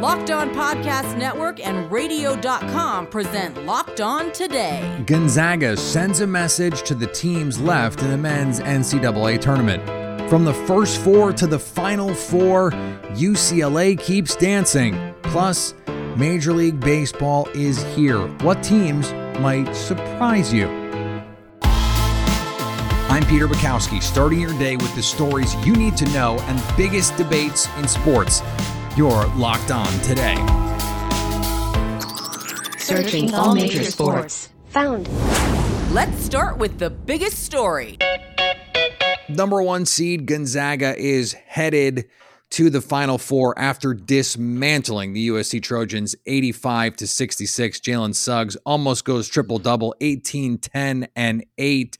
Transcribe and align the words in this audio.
Locked 0.00 0.30
On 0.30 0.48
Podcast 0.54 1.18
Network 1.18 1.60
and 1.60 1.92
Radio.com 1.92 3.06
present 3.08 3.66
Locked 3.66 4.00
On 4.00 4.32
Today. 4.32 5.04
Gonzaga 5.04 5.76
sends 5.76 6.20
a 6.20 6.26
message 6.26 6.82
to 6.84 6.94
the 6.94 7.06
teams 7.08 7.60
left 7.60 8.00
in 8.00 8.08
the 8.08 8.16
men's 8.16 8.60
NCAA 8.60 9.38
tournament. 9.42 9.84
From 10.30 10.46
the 10.46 10.54
first 10.54 11.02
four 11.02 11.34
to 11.34 11.46
the 11.46 11.58
final 11.58 12.14
four, 12.14 12.70
UCLA 13.10 14.00
keeps 14.00 14.34
dancing. 14.36 15.14
Plus, 15.20 15.74
Major 16.16 16.54
League 16.54 16.80
Baseball 16.80 17.46
is 17.52 17.82
here. 17.94 18.26
What 18.38 18.62
teams 18.62 19.12
might 19.38 19.70
surprise 19.74 20.50
you? 20.50 20.66
I'm 23.10 23.26
Peter 23.26 23.46
Bukowski, 23.46 24.02
starting 24.02 24.40
your 24.40 24.58
day 24.58 24.76
with 24.76 24.94
the 24.94 25.02
stories 25.02 25.54
you 25.66 25.74
need 25.74 25.98
to 25.98 26.06
know 26.12 26.38
and 26.42 26.62
biggest 26.74 27.18
debates 27.18 27.68
in 27.76 27.86
sports. 27.86 28.40
You're 29.00 29.28
locked 29.28 29.70
on 29.70 29.90
today. 30.00 30.34
Searching 32.76 33.32
all 33.32 33.54
major 33.54 33.82
sports. 33.84 34.50
Found. 34.72 35.08
Let's 35.90 36.22
start 36.22 36.58
with 36.58 36.78
the 36.78 36.90
biggest 36.90 37.42
story. 37.42 37.96
Number 39.30 39.62
one 39.62 39.86
seed 39.86 40.26
Gonzaga 40.26 40.94
is 40.98 41.32
headed 41.32 42.10
to 42.50 42.68
the 42.68 42.82
Final 42.82 43.16
Four 43.16 43.58
after 43.58 43.94
dismantling 43.94 45.14
the 45.14 45.28
USC 45.28 45.62
Trojans 45.62 46.14
85 46.26 46.96
to 46.96 47.06
66. 47.06 47.80
Jalen 47.80 48.14
Suggs 48.14 48.56
almost 48.66 49.06
goes 49.06 49.28
triple 49.28 49.58
double, 49.58 49.94
18, 50.02 50.58
10, 50.58 51.08
and 51.16 51.46
8. 51.56 51.96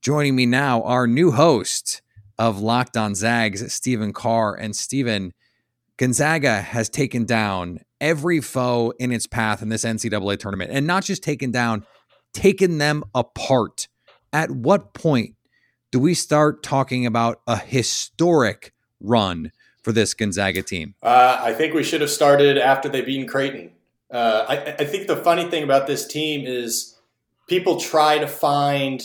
Joining 0.00 0.36
me 0.36 0.46
now, 0.46 0.84
our 0.84 1.08
new 1.08 1.32
host 1.32 2.02
of 2.38 2.60
Locked 2.60 2.96
on 2.96 3.16
Zags, 3.16 3.74
Stephen 3.74 4.12
Carr. 4.12 4.54
And 4.54 4.76
Stephen, 4.76 5.32
Gonzaga 5.98 6.60
has 6.60 6.88
taken 6.88 7.24
down 7.24 7.80
every 8.00 8.40
foe 8.40 8.92
in 8.98 9.12
its 9.12 9.26
path 9.26 9.62
in 9.62 9.68
this 9.68 9.84
NCAA 9.84 10.38
tournament, 10.38 10.70
and 10.72 10.86
not 10.86 11.04
just 11.04 11.22
taken 11.22 11.50
down, 11.50 11.86
taken 12.32 12.78
them 12.78 13.02
apart. 13.14 13.88
At 14.32 14.50
what 14.50 14.92
point 14.92 15.34
do 15.90 15.98
we 15.98 16.12
start 16.12 16.62
talking 16.62 17.06
about 17.06 17.40
a 17.46 17.56
historic 17.56 18.74
run 19.00 19.52
for 19.82 19.92
this 19.92 20.12
Gonzaga 20.12 20.62
team? 20.62 20.94
Uh, 21.02 21.38
I 21.40 21.54
think 21.54 21.72
we 21.72 21.82
should 21.82 22.02
have 22.02 22.10
started 22.10 22.58
after 22.58 22.88
they 22.88 23.00
beat 23.00 23.28
Creighton. 23.28 23.70
Uh, 24.10 24.44
I, 24.48 24.56
I 24.78 24.84
think 24.84 25.06
the 25.06 25.16
funny 25.16 25.48
thing 25.48 25.62
about 25.62 25.86
this 25.86 26.06
team 26.06 26.46
is 26.46 26.98
people 27.48 27.80
try 27.80 28.18
to 28.18 28.26
find 28.26 29.02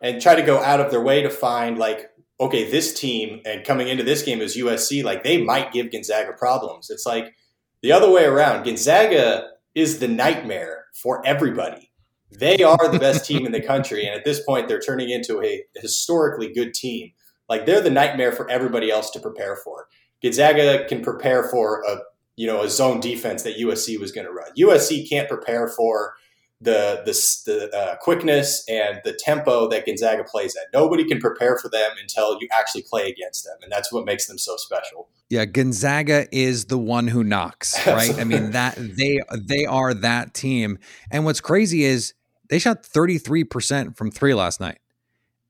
and 0.00 0.20
try 0.20 0.34
to 0.34 0.42
go 0.42 0.60
out 0.60 0.80
of 0.80 0.90
their 0.90 1.00
way 1.00 1.22
to 1.22 1.30
find 1.30 1.78
like 1.78 2.11
okay, 2.42 2.68
this 2.68 2.98
team 2.98 3.40
and 3.44 3.64
coming 3.64 3.86
into 3.86 4.02
this 4.02 4.22
game 4.22 4.40
is 4.40 4.56
USC, 4.56 5.04
like 5.04 5.22
they 5.22 5.42
might 5.42 5.72
give 5.72 5.92
Gonzaga 5.92 6.32
problems. 6.32 6.90
It's 6.90 7.06
like 7.06 7.34
the 7.82 7.92
other 7.92 8.10
way 8.10 8.24
around. 8.24 8.64
Gonzaga 8.64 9.50
is 9.76 10.00
the 10.00 10.08
nightmare 10.08 10.86
for 10.92 11.24
everybody. 11.24 11.92
They 12.32 12.62
are 12.64 12.88
the 12.88 12.98
best 12.98 13.26
team 13.26 13.46
in 13.46 13.52
the 13.52 13.60
country, 13.60 14.06
and 14.06 14.14
at 14.14 14.24
this 14.24 14.42
point, 14.42 14.66
they're 14.66 14.80
turning 14.80 15.10
into 15.10 15.40
a 15.42 15.62
historically 15.76 16.52
good 16.52 16.74
team. 16.74 17.12
Like 17.48 17.64
they're 17.64 17.80
the 17.80 17.90
nightmare 17.90 18.32
for 18.32 18.50
everybody 18.50 18.90
else 18.90 19.10
to 19.10 19.20
prepare 19.20 19.56
for. 19.56 19.86
Gonzaga 20.20 20.84
can 20.88 21.00
prepare 21.00 21.44
for 21.44 21.82
a 21.82 21.98
you 22.34 22.48
know 22.48 22.62
a 22.62 22.68
zone 22.68 22.98
defense 22.98 23.44
that 23.44 23.58
USC 23.58 24.00
was 24.00 24.10
going 24.10 24.26
to 24.26 24.32
run. 24.32 24.50
USC 24.58 25.08
can't 25.08 25.28
prepare 25.28 25.68
for 25.68 26.14
the 26.62 27.02
the, 27.04 27.12
the 27.46 27.76
uh, 27.76 27.96
quickness 27.96 28.64
and 28.68 29.00
the 29.04 29.12
tempo 29.12 29.68
that 29.68 29.84
Gonzaga 29.84 30.24
plays 30.24 30.56
at. 30.56 30.68
Nobody 30.72 31.04
can 31.04 31.18
prepare 31.18 31.58
for 31.58 31.68
them 31.68 31.90
until 32.00 32.38
you 32.40 32.48
actually 32.56 32.82
play 32.82 33.08
against 33.08 33.44
them, 33.44 33.56
and 33.62 33.70
that's 33.70 33.92
what 33.92 34.04
makes 34.04 34.26
them 34.26 34.38
so 34.38 34.56
special. 34.56 35.08
Yeah, 35.28 35.44
Gonzaga 35.44 36.26
is 36.30 36.66
the 36.66 36.78
one 36.78 37.08
who 37.08 37.24
knocks, 37.24 37.86
right? 37.86 38.16
I 38.18 38.24
mean 38.24 38.52
that 38.52 38.76
they 38.78 39.20
they 39.40 39.66
are 39.66 39.92
that 39.94 40.34
team. 40.34 40.78
And 41.10 41.24
what's 41.24 41.40
crazy 41.40 41.84
is 41.84 42.14
they 42.48 42.58
shot 42.58 42.82
33% 42.82 43.96
from 43.96 44.10
3 44.10 44.34
last 44.34 44.60
night. 44.60 44.78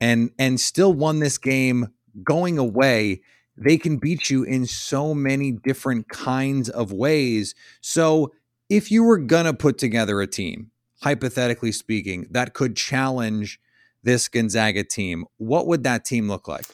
And 0.00 0.30
and 0.38 0.60
still 0.60 0.92
won 0.92 1.18
this 1.18 1.38
game 1.38 1.88
going 2.22 2.58
away. 2.58 3.22
They 3.56 3.76
can 3.76 3.98
beat 3.98 4.30
you 4.30 4.44
in 4.44 4.66
so 4.66 5.14
many 5.14 5.52
different 5.52 6.08
kinds 6.08 6.68
of 6.68 6.92
ways. 6.92 7.54
So, 7.80 8.32
if 8.68 8.90
you 8.90 9.04
were 9.04 9.18
going 9.18 9.44
to 9.44 9.52
put 9.52 9.76
together 9.78 10.20
a 10.20 10.26
team 10.26 10.70
hypothetically 11.02 11.72
speaking, 11.72 12.26
that 12.30 12.54
could 12.54 12.76
challenge 12.76 13.60
this 14.02 14.28
Gonzaga 14.28 14.84
team, 14.84 15.24
what 15.36 15.66
would 15.66 15.84
that 15.84 16.04
team 16.04 16.28
look 16.28 16.48
like? 16.48 16.64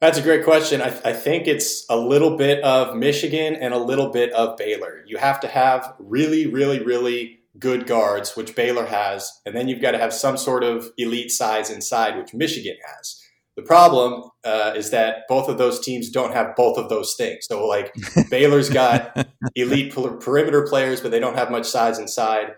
That's 0.00 0.18
a 0.18 0.22
great 0.22 0.44
question. 0.44 0.80
I, 0.80 0.86
I, 1.04 1.12
think 1.12 1.46
it's 1.46 1.84
a 1.90 1.96
little 1.96 2.36
bit 2.36 2.64
of 2.64 2.96
Michigan 2.96 3.54
and 3.54 3.74
a 3.74 3.78
little 3.78 4.08
bit 4.08 4.32
of 4.32 4.56
Baylor. 4.56 5.04
You 5.06 5.18
have 5.18 5.40
to 5.40 5.48
have 5.48 5.94
really, 5.98 6.46
really, 6.46 6.82
really 6.82 7.40
good 7.58 7.86
guards, 7.86 8.34
which 8.34 8.56
Baylor 8.56 8.86
has, 8.86 9.30
and 9.44 9.54
then 9.54 9.68
you've 9.68 9.82
got 9.82 9.90
to 9.90 9.98
have 9.98 10.14
some 10.14 10.38
sort 10.38 10.64
of 10.64 10.90
elite 10.96 11.30
size 11.30 11.68
inside, 11.68 12.16
which 12.16 12.32
Michigan 12.32 12.76
has. 12.96 13.20
The 13.56 13.62
problem 13.62 14.30
uh, 14.42 14.72
is 14.74 14.90
that 14.90 15.24
both 15.28 15.50
of 15.50 15.58
those 15.58 15.80
teams 15.80 16.08
don't 16.08 16.32
have 16.32 16.56
both 16.56 16.78
of 16.78 16.88
those 16.88 17.14
things. 17.14 17.46
So, 17.46 17.66
like, 17.66 17.92
Baylor's 18.30 18.70
got 18.70 19.28
elite 19.54 19.92
perimeter 19.92 20.66
players, 20.66 21.02
but 21.02 21.10
they 21.10 21.20
don't 21.20 21.36
have 21.36 21.50
much 21.50 21.66
size 21.66 21.98
inside. 21.98 22.54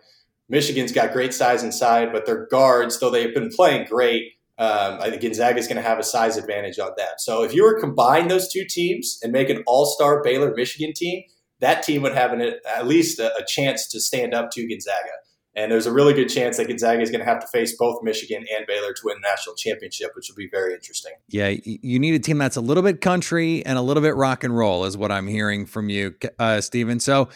Michigan's 0.49 0.93
got 0.93 1.13
great 1.13 1.33
size 1.33 1.63
inside, 1.63 2.13
but 2.13 2.27
their 2.27 2.47
guards, 2.47 2.99
though 3.01 3.11
they've 3.11 3.35
been 3.35 3.51
playing 3.51 3.87
great, 3.89 4.33
um, 4.59 4.99
I 5.01 5.11
think 5.11 5.23
Gonzaga 5.23 5.59
is 5.59 5.67
going 5.67 5.77
to 5.77 5.83
have 5.83 5.99
a 5.99 6.03
size 6.03 6.37
advantage 6.37 6.79
on 6.79 6.93
that. 6.99 7.21
So 7.21 7.43
if 7.43 7.55
you 7.55 7.65
were 7.65 7.75
to 7.75 7.81
combine 7.81 8.29
those 8.29 8.53
two 8.53 8.65
teams 8.69 9.19
and 9.23 9.33
make 9.33 9.49
an 9.49 9.63
all-star 9.67 10.23
Baylor 10.23 10.55
Michigan 10.55 10.93
team, 10.95 11.23
that 11.61 11.83
team 11.83 12.03
would 12.03 12.15
have 12.15 12.33
an, 12.33 12.55
at 12.69 12.87
least 12.87 13.19
a, 13.19 13.35
a, 13.37 13.45
chance 13.47 13.89
to 13.89 14.01
stand 14.01 14.35
up 14.35 14.51
to 14.51 14.69
Gonzaga. 14.69 15.13
And 15.55 15.71
there's 15.71 15.87
a 15.87 15.93
really 15.93 16.13
good 16.13 16.29
chance 16.29 16.57
that 16.57 16.67
Gonzaga 16.67 17.01
is 17.01 17.11
going 17.11 17.21
to 17.21 17.27
have 17.27 17.41
to 17.41 17.47
face 17.47 17.77
both 17.77 18.03
Michigan 18.03 18.45
and 18.57 18.67
Baylor 18.67 18.93
to 18.93 19.03
win 19.05 19.17
the 19.23 19.29
national 19.29 19.55
championship, 19.55 20.11
which 20.15 20.29
will 20.29 20.37
be 20.37 20.49
very 20.51 20.75
interesting. 20.75 21.13
Yeah, 21.29 21.55
you 21.65 21.99
need 21.99 22.15
a 22.15 22.19
team 22.19 22.39
that's 22.39 22.57
a 22.57 22.61
little 22.61 22.83
bit 22.83 23.01
country 23.01 23.65
and 23.65 23.79
a 23.79 23.83
little 23.83 24.03
bit 24.03 24.17
rock 24.17 24.45
and 24.45 24.57
roll, 24.57 24.85
is 24.85 24.97
what 24.97 25.13
I'm 25.13 25.27
hearing 25.27 25.67
from 25.67 25.89
you, 25.89 26.15
uh, 26.39 26.61
Stephen. 26.61 27.01
So 27.01 27.29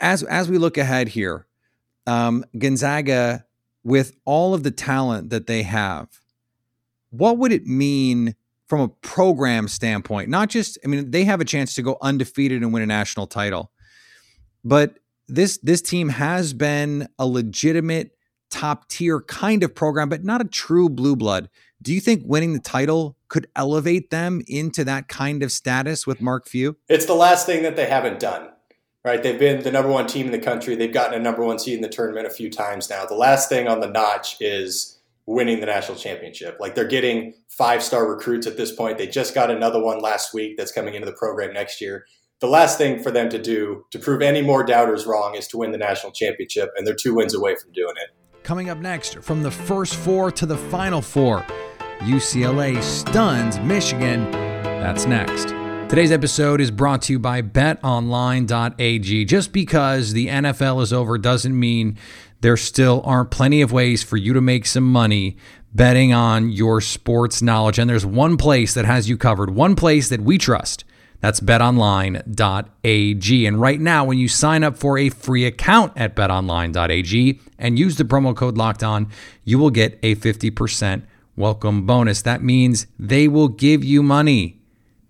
as 0.00 0.22
as 0.24 0.48
we 0.50 0.58
look 0.58 0.76
ahead 0.76 1.08
here, 1.08 1.46
um, 2.08 2.44
Gonzaga, 2.58 3.44
with 3.84 4.16
all 4.24 4.54
of 4.54 4.62
the 4.62 4.70
talent 4.70 5.30
that 5.30 5.46
they 5.46 5.62
have, 5.62 6.08
what 7.10 7.38
would 7.38 7.52
it 7.52 7.66
mean 7.66 8.34
from 8.66 8.80
a 8.80 8.88
program 8.88 9.68
standpoint? 9.68 10.28
Not 10.28 10.48
just, 10.48 10.78
I 10.84 10.88
mean, 10.88 11.10
they 11.10 11.24
have 11.24 11.40
a 11.40 11.44
chance 11.44 11.74
to 11.74 11.82
go 11.82 11.98
undefeated 12.00 12.62
and 12.62 12.72
win 12.72 12.82
a 12.82 12.86
national 12.86 13.26
title, 13.26 13.70
but 14.64 14.98
this 15.28 15.58
this 15.62 15.82
team 15.82 16.08
has 16.08 16.54
been 16.54 17.06
a 17.18 17.26
legitimate 17.26 18.16
top 18.50 18.88
tier 18.88 19.20
kind 19.20 19.62
of 19.62 19.74
program, 19.74 20.08
but 20.08 20.24
not 20.24 20.40
a 20.40 20.44
true 20.44 20.88
blue 20.88 21.14
blood. 21.14 21.50
Do 21.82 21.92
you 21.92 22.00
think 22.00 22.22
winning 22.24 22.54
the 22.54 22.58
title 22.58 23.16
could 23.28 23.46
elevate 23.54 24.10
them 24.10 24.42
into 24.46 24.84
that 24.84 25.08
kind 25.08 25.42
of 25.42 25.52
status 25.52 26.06
with 26.06 26.22
Mark 26.22 26.48
Few? 26.48 26.76
It's 26.88 27.04
the 27.04 27.14
last 27.14 27.44
thing 27.44 27.62
that 27.62 27.76
they 27.76 27.86
haven't 27.86 28.18
done 28.18 28.48
right? 29.08 29.22
They've 29.22 29.38
been 29.38 29.62
the 29.62 29.72
number 29.72 29.90
one 29.90 30.06
team 30.06 30.26
in 30.26 30.32
the 30.32 30.38
country. 30.38 30.76
They've 30.76 30.92
gotten 30.92 31.18
a 31.18 31.22
number 31.22 31.42
one 31.42 31.58
seed 31.58 31.74
in 31.74 31.80
the 31.80 31.88
tournament 31.88 32.26
a 32.26 32.30
few 32.30 32.50
times 32.50 32.90
now. 32.90 33.06
The 33.06 33.14
last 33.14 33.48
thing 33.48 33.66
on 33.66 33.80
the 33.80 33.88
notch 33.88 34.36
is 34.40 34.98
winning 35.26 35.60
the 35.60 35.66
national 35.66 35.96
championship. 35.96 36.58
Like 36.60 36.74
they're 36.74 36.86
getting 36.86 37.34
five 37.48 37.82
star 37.82 38.06
recruits 38.06 38.46
at 38.46 38.56
this 38.56 38.70
point. 38.70 38.98
They 38.98 39.06
just 39.06 39.34
got 39.34 39.50
another 39.50 39.82
one 39.82 40.00
last 40.00 40.34
week 40.34 40.56
that's 40.56 40.72
coming 40.72 40.94
into 40.94 41.06
the 41.06 41.12
program 41.12 41.54
next 41.54 41.80
year. 41.80 42.04
The 42.40 42.48
last 42.48 42.78
thing 42.78 43.02
for 43.02 43.10
them 43.10 43.30
to 43.30 43.38
do 43.38 43.84
to 43.90 43.98
prove 43.98 44.22
any 44.22 44.42
more 44.42 44.62
doubters 44.62 45.06
wrong 45.06 45.34
is 45.34 45.48
to 45.48 45.56
win 45.56 45.72
the 45.72 45.78
national 45.78 46.12
championship, 46.12 46.70
and 46.76 46.86
they're 46.86 46.94
two 46.94 47.14
wins 47.14 47.34
away 47.34 47.56
from 47.56 47.72
doing 47.72 47.94
it. 47.96 48.10
Coming 48.44 48.70
up 48.70 48.78
next, 48.78 49.18
from 49.22 49.42
the 49.42 49.50
first 49.50 49.96
four 49.96 50.30
to 50.32 50.46
the 50.46 50.56
final 50.56 51.02
four, 51.02 51.44
UCLA 52.00 52.80
stuns 52.82 53.58
Michigan. 53.58 54.30
That's 54.30 55.06
next. 55.06 55.57
Today's 55.88 56.12
episode 56.12 56.60
is 56.60 56.70
brought 56.70 57.00
to 57.02 57.14
you 57.14 57.18
by 57.18 57.40
betonline.ag. 57.40 59.24
Just 59.24 59.52
because 59.54 60.12
the 60.12 60.26
NFL 60.26 60.82
is 60.82 60.92
over 60.92 61.16
doesn't 61.16 61.58
mean 61.58 61.96
there 62.42 62.58
still 62.58 63.00
aren't 63.06 63.30
plenty 63.30 63.62
of 63.62 63.72
ways 63.72 64.02
for 64.02 64.18
you 64.18 64.34
to 64.34 64.42
make 64.42 64.66
some 64.66 64.84
money 64.84 65.38
betting 65.72 66.12
on 66.12 66.50
your 66.50 66.82
sports 66.82 67.40
knowledge. 67.40 67.78
And 67.78 67.88
there's 67.88 68.04
one 68.04 68.36
place 68.36 68.74
that 68.74 68.84
has 68.84 69.08
you 69.08 69.16
covered, 69.16 69.48
one 69.48 69.74
place 69.74 70.10
that 70.10 70.20
we 70.20 70.36
trust. 70.36 70.84
That's 71.20 71.40
betonline.ag. 71.40 72.26
And 73.46 73.60
right 73.60 73.80
now, 73.80 74.04
when 74.04 74.18
you 74.18 74.28
sign 74.28 74.64
up 74.64 74.76
for 74.76 74.98
a 74.98 75.08
free 75.08 75.46
account 75.46 75.94
at 75.96 76.14
betonline.ag 76.14 77.40
and 77.58 77.78
use 77.78 77.96
the 77.96 78.04
promo 78.04 78.36
code 78.36 78.58
locked 78.58 78.82
on, 78.82 79.08
you 79.42 79.58
will 79.58 79.70
get 79.70 79.98
a 80.02 80.16
50% 80.16 81.04
welcome 81.34 81.86
bonus. 81.86 82.20
That 82.20 82.42
means 82.42 82.86
they 82.98 83.26
will 83.26 83.48
give 83.48 83.82
you 83.82 84.02
money 84.02 84.57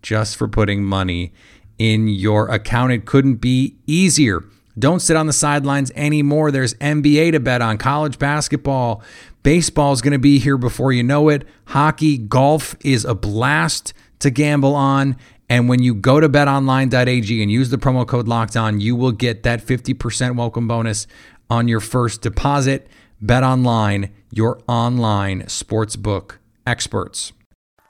just 0.09 0.39
for 0.39 0.49
putting 0.49 0.83
money 0.83 1.35
in 1.79 2.09
your 2.09 2.49
account. 2.49 2.93
It 2.93 3.05
couldn't 3.05 3.37
be 3.37 3.77
easier. 3.87 4.43
Don't 4.79 5.01
sit 5.01 5.17
on 5.17 5.27
the 5.27 5.35
sidelines 5.35 5.93
anymore. 5.95 6.51
There's 6.51 6.73
NBA 6.75 7.33
to 7.33 7.41
bet 7.41 7.61
on, 7.61 7.77
college 7.77 8.19
basketball. 8.19 9.03
Baseball 9.43 9.93
is 9.93 10.01
going 10.01 10.15
to 10.15 10.19
be 10.19 10.39
here 10.39 10.57
before 10.57 10.93
you 10.93 11.03
know 11.03 11.29
it. 11.29 11.47
Hockey, 11.67 12.17
golf 12.17 12.75
is 12.83 13.05
a 13.05 13.15
blast 13.15 13.93
to 14.21 14.31
gamble 14.31 14.75
on. 14.75 15.15
And 15.51 15.69
when 15.69 15.83
you 15.83 15.95
go 15.95 16.21
to 16.21 16.29
betonline.ag 16.29 17.43
and 17.43 17.53
use 17.53 17.69
the 17.69 17.77
promo 17.77 18.07
code 18.07 18.29
locked 18.29 18.57
on, 18.57 18.81
you 18.81 18.97
will 18.97 19.13
get 19.13 19.43
that 19.43 19.61
50% 19.61 20.37
welcome 20.37 20.67
bonus 20.67 21.07
on 21.51 21.69
your 21.69 21.81
first 21.81 22.23
deposit. 22.23 22.87
Bet 23.21 23.43
online, 23.43 24.11
your 24.31 24.59
online 24.69 25.43
sportsbook 25.43 26.37
experts. 26.67 27.33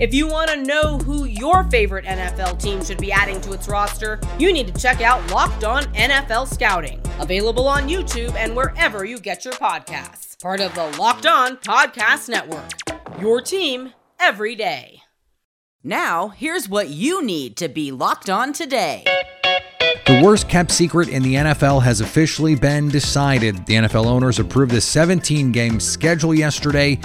If 0.00 0.14
you 0.14 0.26
want 0.26 0.48
to 0.48 0.56
know 0.56 0.96
who 0.96 1.26
your 1.26 1.64
favorite 1.64 2.06
NFL 2.06 2.58
team 2.58 2.82
should 2.82 2.96
be 2.96 3.12
adding 3.12 3.38
to 3.42 3.52
its 3.52 3.68
roster, 3.68 4.18
you 4.38 4.50
need 4.50 4.74
to 4.74 4.80
check 4.80 5.02
out 5.02 5.30
Locked 5.30 5.62
On 5.62 5.82
NFL 5.92 6.48
Scouting, 6.48 7.02
available 7.18 7.68
on 7.68 7.86
YouTube 7.86 8.34
and 8.34 8.56
wherever 8.56 9.04
you 9.04 9.20
get 9.20 9.44
your 9.44 9.52
podcasts. 9.52 10.40
Part 10.40 10.60
of 10.60 10.74
the 10.74 10.86
Locked 10.98 11.26
On 11.26 11.58
Podcast 11.58 12.30
Network. 12.30 12.70
Your 13.20 13.42
team 13.42 13.92
every 14.18 14.54
day. 14.54 15.02
Now, 15.84 16.28
here's 16.28 16.66
what 16.66 16.88
you 16.88 17.22
need 17.22 17.58
to 17.58 17.68
be 17.68 17.92
locked 17.92 18.30
on 18.30 18.54
today. 18.54 19.04
The 20.06 20.22
worst 20.24 20.48
kept 20.48 20.70
secret 20.70 21.10
in 21.10 21.22
the 21.22 21.34
NFL 21.34 21.82
has 21.82 22.00
officially 22.00 22.54
been 22.54 22.88
decided. 22.88 23.66
The 23.66 23.74
NFL 23.74 24.06
owners 24.06 24.38
approved 24.38 24.72
the 24.72 24.80
17 24.80 25.52
game 25.52 25.78
schedule 25.78 26.32
yesterday. 26.32 26.98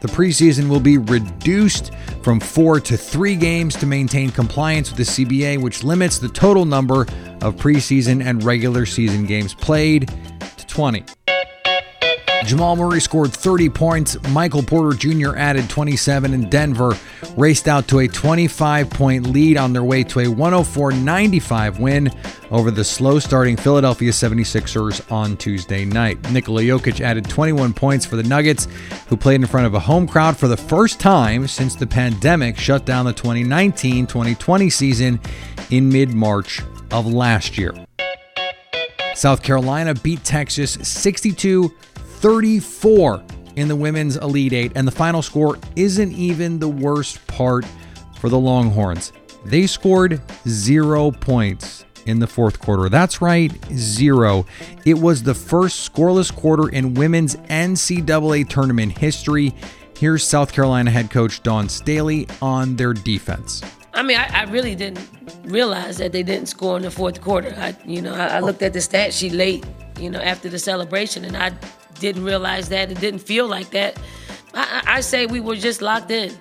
The 0.00 0.08
preseason 0.08 0.68
will 0.68 0.80
be 0.80 0.98
reduced 0.98 1.92
from 2.22 2.40
four 2.40 2.80
to 2.80 2.96
three 2.96 3.36
games 3.36 3.74
to 3.76 3.86
maintain 3.86 4.30
compliance 4.30 4.90
with 4.90 4.98
the 4.98 5.24
CBA, 5.24 5.60
which 5.60 5.82
limits 5.82 6.18
the 6.18 6.28
total 6.28 6.64
number 6.64 7.02
of 7.42 7.56
preseason 7.56 8.24
and 8.24 8.42
regular 8.42 8.86
season 8.86 9.26
games 9.26 9.54
played 9.54 10.12
to 10.56 10.66
20. 10.66 11.04
Jamal 12.48 12.76
Murray 12.76 12.98
scored 13.02 13.30
30 13.30 13.68
points. 13.68 14.16
Michael 14.30 14.62
Porter 14.62 14.96
Jr. 14.96 15.36
added 15.36 15.68
27, 15.68 16.32
and 16.32 16.50
Denver 16.50 16.96
raced 17.36 17.68
out 17.68 17.86
to 17.88 17.98
a 17.98 18.08
25 18.08 18.88
point 18.88 19.26
lead 19.26 19.58
on 19.58 19.74
their 19.74 19.84
way 19.84 20.02
to 20.04 20.20
a 20.20 20.28
104 20.28 20.92
95 20.92 21.78
win 21.78 22.10
over 22.50 22.70
the 22.70 22.82
slow 22.82 23.18
starting 23.18 23.54
Philadelphia 23.54 24.10
76ers 24.10 25.12
on 25.12 25.36
Tuesday 25.36 25.84
night. 25.84 26.18
Nikola 26.30 26.62
Jokic 26.62 27.02
added 27.02 27.28
21 27.28 27.74
points 27.74 28.06
for 28.06 28.16
the 28.16 28.22
Nuggets, 28.22 28.66
who 29.08 29.16
played 29.18 29.42
in 29.42 29.46
front 29.46 29.66
of 29.66 29.74
a 29.74 29.80
home 29.80 30.08
crowd 30.08 30.34
for 30.34 30.48
the 30.48 30.56
first 30.56 30.98
time 30.98 31.46
since 31.46 31.74
the 31.74 31.86
pandemic 31.86 32.56
shut 32.56 32.86
down 32.86 33.04
the 33.04 33.12
2019 33.12 34.06
2020 34.06 34.70
season 34.70 35.20
in 35.68 35.86
mid 35.86 36.14
March 36.14 36.62
of 36.92 37.06
last 37.06 37.58
year. 37.58 37.74
South 39.14 39.42
Carolina 39.42 39.92
beat 39.92 40.24
Texas 40.24 40.78
62 40.80 41.74
34 42.18 43.22
in 43.56 43.68
the 43.68 43.76
women's 43.76 44.16
Elite 44.16 44.52
Eight, 44.52 44.72
and 44.74 44.86
the 44.86 44.92
final 44.92 45.22
score 45.22 45.58
isn't 45.76 46.12
even 46.12 46.58
the 46.58 46.68
worst 46.68 47.24
part 47.26 47.64
for 48.16 48.28
the 48.28 48.38
Longhorns. 48.38 49.12
They 49.44 49.66
scored 49.66 50.20
zero 50.46 51.10
points 51.10 51.84
in 52.06 52.18
the 52.18 52.26
fourth 52.26 52.58
quarter. 52.58 52.88
That's 52.88 53.20
right, 53.20 53.52
zero. 53.72 54.46
It 54.84 54.94
was 54.94 55.22
the 55.22 55.34
first 55.34 55.92
scoreless 55.92 56.34
quarter 56.34 56.68
in 56.68 56.94
women's 56.94 57.36
NCAA 57.36 58.48
tournament 58.48 58.98
history. 58.98 59.54
Here's 59.96 60.24
South 60.24 60.52
Carolina 60.52 60.90
head 60.90 61.10
coach 61.10 61.42
Dawn 61.42 61.68
Staley 61.68 62.26
on 62.40 62.76
their 62.76 62.92
defense. 62.92 63.62
I 63.94 64.02
mean, 64.02 64.16
I, 64.16 64.42
I, 64.42 64.42
really 64.44 64.76
didn't 64.76 65.08
realize 65.44 65.98
that 65.98 66.12
they 66.12 66.22
didn't 66.22 66.46
score 66.46 66.76
in 66.76 66.82
the 66.82 66.90
fourth 66.90 67.20
quarter. 67.20 67.52
I, 67.58 67.76
you 67.84 68.00
know, 68.00 68.14
I, 68.14 68.36
I 68.36 68.40
looked 68.40 68.62
at 68.62 68.72
the 68.72 68.80
stat 68.80 69.12
sheet 69.12 69.32
late, 69.32 69.66
you 69.98 70.08
know, 70.08 70.20
after 70.20 70.48
the 70.48 70.58
celebration, 70.58 71.24
and 71.24 71.36
I 71.36 71.50
didn't 72.00 72.24
realize 72.24 72.68
that. 72.68 72.90
It 72.90 73.00
didn't 73.00 73.20
feel 73.20 73.46
like 73.46 73.70
that. 73.70 73.98
I, 74.54 74.82
I 74.86 75.00
say 75.00 75.26
we 75.26 75.40
were 75.40 75.56
just 75.56 75.82
locked 75.82 76.10
in. 76.10 76.32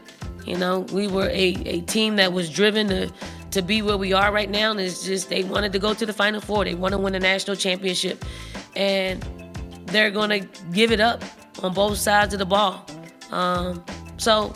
You 0.46 0.58
know, 0.58 0.80
we 0.94 1.08
were 1.08 1.28
a, 1.28 1.56
a 1.66 1.82
team 1.82 2.16
that 2.16 2.32
was 2.32 2.50
driven 2.50 2.88
to 2.88 3.12
to 3.52 3.62
be 3.62 3.82
where 3.82 3.98
we 3.98 4.14
are 4.14 4.32
right 4.32 4.50
now. 4.50 4.72
And 4.72 4.80
it's 4.80 5.06
just 5.06 5.30
they 5.30 5.44
wanted 5.44 5.74
to 5.74 5.80
go 5.80 5.94
to 5.94 6.06
the 6.06 6.14
Final 6.14 6.42
Four. 6.42 6.66
They 6.66 6.76
want 6.76 6.94
to 6.94 6.98
win 6.98 7.16
a 7.16 7.20
national 7.20 7.56
championship, 7.56 8.24
and 8.76 9.26
they're 9.88 10.12
going 10.12 10.30
to 10.30 10.48
give 10.72 10.92
it 10.92 11.00
up 11.00 11.24
on 11.64 11.74
both 11.74 11.98
sides 11.98 12.34
of 12.34 12.40
the 12.40 12.46
ball. 12.46 12.86
Um, 13.32 13.84
so, 14.18 14.54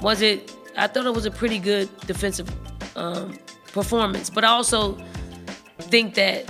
was 0.00 0.20
it? 0.22 0.54
I 0.76 0.86
thought 0.86 1.06
it 1.06 1.14
was 1.14 1.26
a 1.26 1.30
pretty 1.30 1.58
good 1.58 1.88
defensive 2.06 2.48
um, 2.96 3.38
performance, 3.72 4.30
but 4.30 4.44
I 4.44 4.48
also 4.48 4.98
think 5.78 6.14
that 6.14 6.44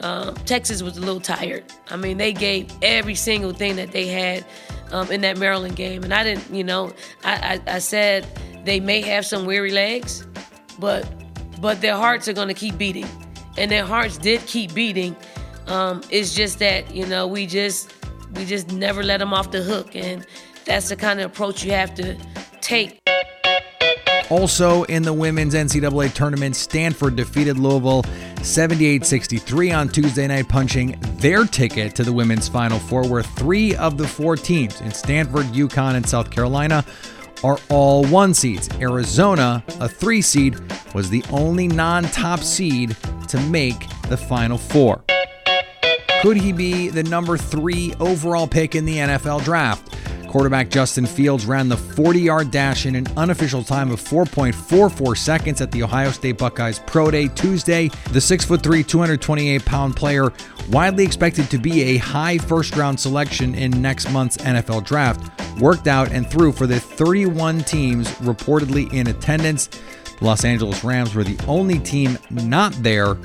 um, 0.00 0.34
Texas 0.46 0.82
was 0.82 0.96
a 0.96 1.00
little 1.00 1.20
tired. 1.20 1.64
I 1.90 1.96
mean, 1.96 2.18
they 2.18 2.32
gave 2.32 2.70
every 2.82 3.14
single 3.14 3.52
thing 3.52 3.76
that 3.76 3.92
they 3.92 4.06
had 4.06 4.44
um, 4.92 5.10
in 5.10 5.20
that 5.22 5.38
Maryland 5.38 5.76
game, 5.76 6.04
and 6.04 6.14
I 6.14 6.22
didn't, 6.24 6.54
you 6.54 6.64
know, 6.64 6.92
I, 7.24 7.60
I, 7.66 7.74
I 7.74 7.78
said 7.78 8.26
they 8.64 8.80
may 8.80 9.00
have 9.02 9.26
some 9.26 9.44
weary 9.44 9.72
legs, 9.72 10.26
but 10.78 11.08
but 11.60 11.80
their 11.80 11.96
hearts 11.96 12.28
are 12.28 12.32
going 12.32 12.48
to 12.48 12.54
keep 12.54 12.78
beating, 12.78 13.08
and 13.56 13.70
their 13.70 13.84
hearts 13.84 14.18
did 14.18 14.40
keep 14.46 14.72
beating. 14.74 15.16
Um, 15.66 16.02
it's 16.10 16.34
just 16.34 16.60
that 16.60 16.94
you 16.94 17.06
know 17.06 17.26
we 17.26 17.46
just 17.46 17.92
we 18.34 18.44
just 18.44 18.70
never 18.70 19.02
let 19.02 19.18
them 19.18 19.34
off 19.34 19.50
the 19.50 19.62
hook, 19.62 19.96
and 19.96 20.26
that's 20.64 20.88
the 20.88 20.96
kind 20.96 21.20
of 21.20 21.26
approach 21.32 21.64
you 21.64 21.72
have 21.72 21.94
to 21.96 22.16
take. 22.60 23.00
Also 24.30 24.82
in 24.84 25.02
the 25.02 25.12
women's 25.12 25.54
NCAA 25.54 26.12
tournament, 26.12 26.54
Stanford 26.54 27.16
defeated 27.16 27.58
Louisville 27.58 28.04
78 28.42 29.04
63 29.04 29.72
on 29.72 29.88
Tuesday 29.88 30.26
night, 30.26 30.48
punching 30.48 30.98
their 31.18 31.44
ticket 31.44 31.94
to 31.96 32.04
the 32.04 32.12
women's 32.12 32.48
Final 32.48 32.78
Four, 32.78 33.06
where 33.08 33.22
three 33.22 33.74
of 33.76 33.98
the 33.98 34.06
four 34.06 34.36
teams 34.36 34.80
in 34.80 34.92
Stanford, 34.92 35.46
UConn, 35.46 35.94
and 35.94 36.08
South 36.08 36.30
Carolina 36.30 36.84
are 37.44 37.58
all 37.68 38.04
one 38.06 38.34
seeds. 38.34 38.68
Arizona, 38.80 39.62
a 39.80 39.88
three 39.88 40.22
seed, 40.22 40.58
was 40.94 41.10
the 41.10 41.24
only 41.30 41.68
non 41.68 42.04
top 42.04 42.40
seed 42.40 42.96
to 43.28 43.40
make 43.42 43.88
the 44.08 44.16
Final 44.16 44.58
Four. 44.58 45.02
Could 46.22 46.36
he 46.36 46.52
be 46.52 46.88
the 46.88 47.04
number 47.04 47.36
three 47.36 47.94
overall 48.00 48.48
pick 48.48 48.74
in 48.74 48.84
the 48.84 48.96
NFL 48.96 49.44
draft? 49.44 49.94
Quarterback 50.28 50.68
Justin 50.68 51.06
Fields 51.06 51.46
ran 51.46 51.70
the 51.70 51.76
40 51.76 52.20
yard 52.20 52.50
dash 52.50 52.84
in 52.84 52.94
an 52.94 53.06
unofficial 53.16 53.62
time 53.62 53.90
of 53.90 53.98
4.44 53.98 55.16
seconds 55.16 55.62
at 55.62 55.70
the 55.72 55.82
Ohio 55.82 56.10
State 56.10 56.36
Buckeyes 56.36 56.78
Pro 56.80 57.10
Day 57.10 57.28
Tuesday. 57.28 57.88
The 58.12 58.18
6'3, 58.18 58.86
228 58.86 59.64
pound 59.64 59.96
player, 59.96 60.30
widely 60.70 61.04
expected 61.04 61.50
to 61.50 61.58
be 61.58 61.82
a 61.82 61.96
high 61.96 62.36
first 62.36 62.76
round 62.76 63.00
selection 63.00 63.54
in 63.54 63.80
next 63.80 64.12
month's 64.12 64.36
NFL 64.36 64.84
draft, 64.84 65.30
worked 65.58 65.86
out 65.86 66.12
and 66.12 66.30
threw 66.30 66.52
for 66.52 66.66
the 66.66 66.78
31 66.78 67.60
teams 67.60 68.08
reportedly 68.18 68.92
in 68.92 69.06
attendance. 69.06 69.68
The 70.18 70.24
Los 70.24 70.44
Angeles 70.44 70.84
Rams 70.84 71.14
were 71.14 71.24
the 71.24 71.42
only 71.46 71.78
team 71.78 72.18
not 72.30 72.74
there. 72.82 73.16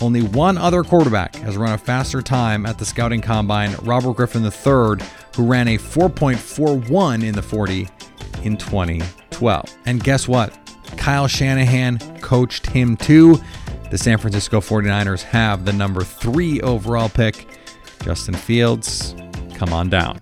Only 0.00 0.22
one 0.22 0.58
other 0.58 0.82
quarterback 0.82 1.34
has 1.36 1.56
run 1.56 1.72
a 1.72 1.78
faster 1.78 2.20
time 2.20 2.66
at 2.66 2.78
the 2.78 2.84
scouting 2.84 3.22
combine, 3.22 3.74
Robert 3.82 4.16
Griffin 4.16 4.44
III 4.44 5.06
who 5.36 5.44
ran 5.44 5.68
a 5.68 5.76
4.41 5.78 7.22
in 7.22 7.34
the 7.34 7.42
40 7.42 7.88
in 8.42 8.56
2012. 8.56 9.76
And 9.84 10.02
guess 10.02 10.26
what? 10.26 10.56
Kyle 10.96 11.28
Shanahan 11.28 11.98
coached 12.20 12.66
him 12.66 12.96
too. 12.96 13.38
The 13.90 13.98
San 13.98 14.18
Francisco 14.18 14.60
49ers 14.60 15.22
have 15.22 15.64
the 15.64 15.72
number 15.72 16.02
three 16.02 16.60
overall 16.62 17.08
pick. 17.08 17.46
Justin 18.02 18.34
Fields, 18.34 19.14
come 19.54 19.72
on 19.72 19.90
down. 19.90 20.20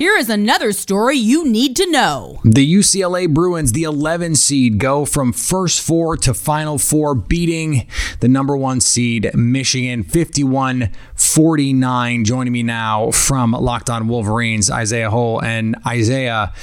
Here 0.00 0.16
is 0.16 0.30
another 0.30 0.72
story 0.72 1.18
you 1.18 1.46
need 1.46 1.76
to 1.76 1.84
know. 1.90 2.40
The 2.42 2.66
UCLA 2.66 3.28
Bruins, 3.28 3.72
the 3.72 3.82
11 3.82 4.34
seed, 4.36 4.78
go 4.78 5.04
from 5.04 5.30
first 5.30 5.82
four 5.82 6.16
to 6.16 6.32
final 6.32 6.78
four, 6.78 7.14
beating 7.14 7.86
the 8.20 8.28
number 8.28 8.56
one 8.56 8.80
seed, 8.80 9.30
Michigan, 9.34 10.02
51 10.02 10.90
49. 11.14 12.24
Joining 12.24 12.50
me 12.50 12.62
now 12.62 13.10
from 13.10 13.52
Locked 13.52 13.90
On 13.90 14.08
Wolverines, 14.08 14.70
Isaiah 14.70 15.10
Hole. 15.10 15.42
And 15.42 15.76
Isaiah, 15.86 16.54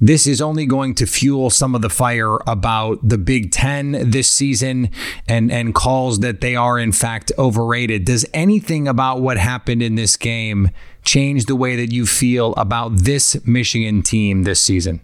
this 0.00 0.26
is 0.26 0.40
only 0.42 0.66
going 0.66 0.94
to 0.96 1.06
fuel 1.06 1.48
some 1.48 1.74
of 1.74 1.82
the 1.82 1.88
fire 1.88 2.38
about 2.46 2.98
the 3.02 3.16
Big 3.16 3.50
Ten 3.50 4.10
this 4.10 4.30
season 4.30 4.90
and, 5.26 5.50
and 5.50 5.74
calls 5.74 6.20
that 6.20 6.40
they 6.40 6.54
are, 6.54 6.78
in 6.78 6.92
fact, 6.92 7.32
overrated. 7.38 8.04
Does 8.04 8.26
anything 8.34 8.86
about 8.86 9.22
what 9.22 9.38
happened 9.38 9.82
in 9.82 9.94
this 9.94 10.16
game 10.16 10.70
change 11.02 11.46
the 11.46 11.56
way 11.56 11.76
that 11.76 11.92
you 11.92 12.04
feel 12.04 12.52
about 12.56 12.96
this 12.96 13.44
Michigan 13.46 14.02
team 14.02 14.42
this 14.42 14.60
season? 14.60 15.00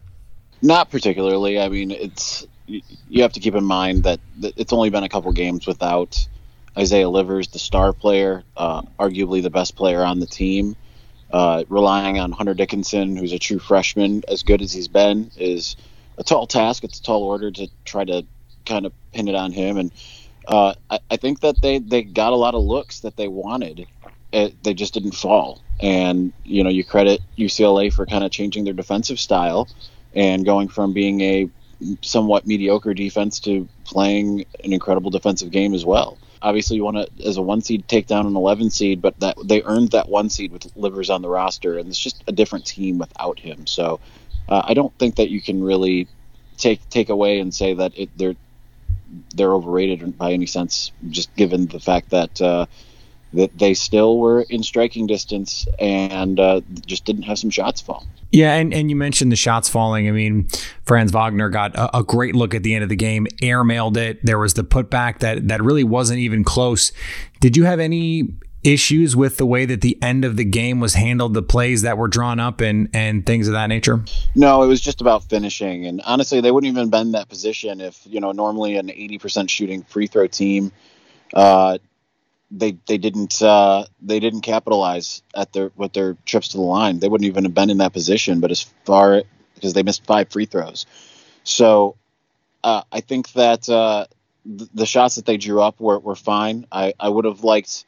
Not 0.61 0.91
particularly. 0.91 1.59
I 1.59 1.69
mean, 1.69 1.91
it's 1.91 2.47
you 2.67 3.23
have 3.23 3.33
to 3.33 3.41
keep 3.41 3.55
in 3.55 3.65
mind 3.65 4.05
that 4.05 4.21
it's 4.41 4.73
only 4.73 4.91
been 4.91 5.03
a 5.03 5.09
couple 5.09 5.33
games 5.33 5.67
without 5.67 6.27
Isaiah 6.77 7.09
Livers, 7.09 7.49
the 7.49 7.59
star 7.59 7.93
player, 7.93 8.45
uh, 8.57 8.83
arguably 8.99 9.43
the 9.43 9.51
best 9.51 9.77
player 9.77 10.03
on 10.03 10.21
the 10.21 10.27
team. 10.27 10.77
Uh, 11.33 11.65
relying 11.71 12.19
on 12.19 12.31
Hunter 12.31 12.53
Dickinson, 12.53 13.17
who's 13.17 13.33
a 13.33 13.39
true 13.39 13.59
freshman, 13.59 14.23
as 14.29 14.43
good 14.43 14.61
as 14.61 14.71
he's 14.71 14.89
been, 14.89 15.31
is 15.37 15.77
a 16.19 16.23
tall 16.23 16.47
task. 16.47 16.85
It's 16.85 17.01
a 17.01 17.03
tall 17.03 17.23
order 17.23 17.51
to 17.51 17.69
try 17.87 18.05
to 18.05 18.27
kind 18.67 18.85
of 18.85 18.93
pin 19.15 19.29
it 19.29 19.35
on 19.35 19.51
him. 19.51 19.79
And 19.79 19.93
uh, 20.47 20.75
I, 20.91 20.99
I, 21.11 21.17
think 21.17 21.41
that 21.41 21.63
they, 21.63 21.79
they 21.79 22.03
got 22.03 22.33
a 22.33 22.37
lot 22.37 22.55
of 22.55 22.63
looks 22.63 23.01
that 23.01 23.17
they 23.17 23.29
wanted. 23.29 23.87
It, 24.31 24.63
they 24.63 24.75
just 24.75 24.93
didn't 24.93 25.15
fall. 25.15 25.63
And, 25.81 26.35
you 26.45 26.65
know, 26.65 26.71
you 26.71 26.85
credit 26.85 27.23
UCLA 27.39 27.93
for 27.93 28.05
kind 28.05 28.25
of 28.25 28.31
changing 28.31 28.65
their 28.65 28.75
defensive 28.75 29.19
style 29.19 29.69
and 30.15 30.45
going 30.45 30.69
from 30.69 30.93
being 30.93 31.21
a 31.23 31.49
somewhat 32.03 32.47
mediocre 32.47 32.93
defense 32.93 33.41
to 33.41 33.69
playing 33.85 34.45
an 34.63 34.73
incredible 34.73 35.11
defensive 35.11 35.51
game 35.51 35.73
as 35.73 35.85
well 35.85 36.19
obviously 36.43 36.77
you 36.77 36.85
want 36.85 36.97
to 36.97 37.27
as 37.27 37.37
a 37.37 37.43
one 37.43 37.61
seed 37.61 37.87
take 37.89 38.07
down 38.07 38.27
an 38.27 38.37
11 38.37 38.71
seed 38.71 39.01
but 39.01 39.19
that 39.21 39.37
they 39.45 39.63
earned 39.63 39.91
that 39.93 40.09
one 40.09 40.29
seed 40.29 40.53
with 40.53 40.71
Livers 40.77 41.11
on 41.11 41.23
the 41.23 41.29
roster 41.29 41.79
and 41.79 41.89
it's 41.89 41.99
just 41.99 42.23
a 42.27 42.33
different 42.33 42.67
team 42.67 42.99
without 42.99 43.39
him. 43.39 43.67
So 43.67 44.01
uh, 44.49 44.63
i 44.65 44.75
don't 44.75 44.97
think 44.99 45.17
that 45.17 45.31
you 45.31 45.41
can 45.41 45.63
really 45.63 46.09
take 46.57 46.87
take 46.91 47.09
away 47.09 47.41
and 47.41 47.55
say 47.55 47.75
that 47.75 47.93
it, 47.97 48.11
they're 48.17 48.37
they're 49.35 49.55
overrated 49.55 50.17
by 50.17 50.33
any 50.33 50.47
sense 50.47 50.93
just 51.11 51.35
given 51.37 51.67
the 51.67 51.81
fact 51.81 52.11
that 52.11 52.41
uh, 52.41 52.67
that 53.35 53.59
they 53.59 53.75
still 53.75 54.19
were 54.19 54.43
in 54.43 54.63
striking 54.63 55.07
distance 55.07 55.67
and 55.79 56.39
uh, 56.39 56.61
just 56.87 57.05
didn't 57.05 57.23
have 57.23 57.39
some 57.39 57.51
shots 57.51 57.81
fall. 57.81 58.07
Yeah, 58.31 58.55
and, 58.55 58.73
and 58.73 58.89
you 58.89 58.97
mentioned 58.97 59.31
the 59.31 59.37
shots 59.37 59.69
falling. 59.69 60.09
I 60.09 60.11
mean, 60.11 60.49
Franz 60.85 61.13
Wagner 61.13 61.51
got 61.51 61.75
a, 61.77 61.99
a, 61.99 62.03
great 62.03 62.35
look 62.35 62.55
at 62.55 62.63
the 62.63 62.75
end 62.75 62.83
of 62.83 62.89
the 62.89 62.97
game, 62.97 63.27
airmailed 63.43 63.99
it. 63.99 64.25
There 64.25 64.39
was 64.39 64.55
the 64.55 64.65
putback 64.65 65.19
that 65.19 65.49
that 65.49 65.63
really 65.63 65.85
wasn't 65.85 66.21
even 66.21 66.43
close. 66.43 66.93
Did 67.41 67.59
you 67.59 67.65
have 67.65 67.79
any 67.79 68.29
issues 68.63 69.17
with 69.17 69.39
the 69.39 69.47
way 69.47 69.65
that 69.67 69.81
the 69.81 70.01
end 70.03 70.25
of 70.25 70.37
the 70.37 70.45
game 70.45 70.81
was 70.81 70.95
handled, 70.95 71.35
the 71.35 71.43
plays 71.43 71.83
that 71.83 71.99
were 71.99 72.09
drawn 72.09 72.41
up 72.41 72.61
and 72.61 72.89
and 72.95 73.27
things 73.27 73.49
of 73.49 73.53
that 73.53 73.67
nature? 73.67 74.05
No, 74.35 74.63
it 74.63 74.67
was 74.67 74.81
just 74.81 75.01
about 75.01 75.25
finishing. 75.25 75.87
And 75.87 76.01
honestly, 76.03 76.41
they 76.41 76.51
wouldn't 76.51 76.73
even 76.73 76.89
been 76.91 77.09
in 77.09 77.13
that 77.13 77.29
position 77.29 77.81
if, 77.81 78.01
you 78.07 78.21
know, 78.21 78.33
normally 78.33 78.77
an 78.77 78.89
80% 78.89 79.51
shooting 79.51 79.83
free 79.83 80.07
throw 80.07 80.27
team 80.27 80.73
uh, 81.35 81.79
they 82.55 82.77
they 82.87 82.99
didn't 82.99 83.41
uh, 83.43 83.85
they 84.03 84.21
didn't 84.21 84.43
capitalize 84.43 85.23
at 85.35 85.53
their 85.53 85.73
with 85.77 85.93
their 85.93 86.17
trips 86.27 86.49
to 86.49 86.59
the 86.59 86.63
line. 86.63 86.99
They 86.99 87.09
wouldn't 87.09 87.27
even 87.27 87.45
have 87.45 87.55
been 87.55 87.71
in 87.71 87.79
that 87.79 87.93
position. 87.93 88.41
But 88.41 88.51
as 88.51 88.63
far 88.85 89.23
because 89.55 89.73
they 89.73 89.83
missed 89.83 90.05
five 90.05 90.31
free 90.31 90.47
throws, 90.47 90.87
so 91.45 91.97
uh, 92.63 92.83
I 92.93 93.01
think 93.01 93.33
that 93.33 93.69
uh, 93.69 94.07
th- 94.47 94.71
the 94.75 94.87
shots 94.87 95.17
that 95.17 95.27
they 95.27 95.37
drew 95.37 95.61
up 95.61 95.81
were, 95.81 95.99
were 95.99 96.17
fine. 96.17 96.67
I, 96.71 96.95
I 96.99 97.09
would 97.09 97.25
have 97.25 97.43
liked 97.43 97.85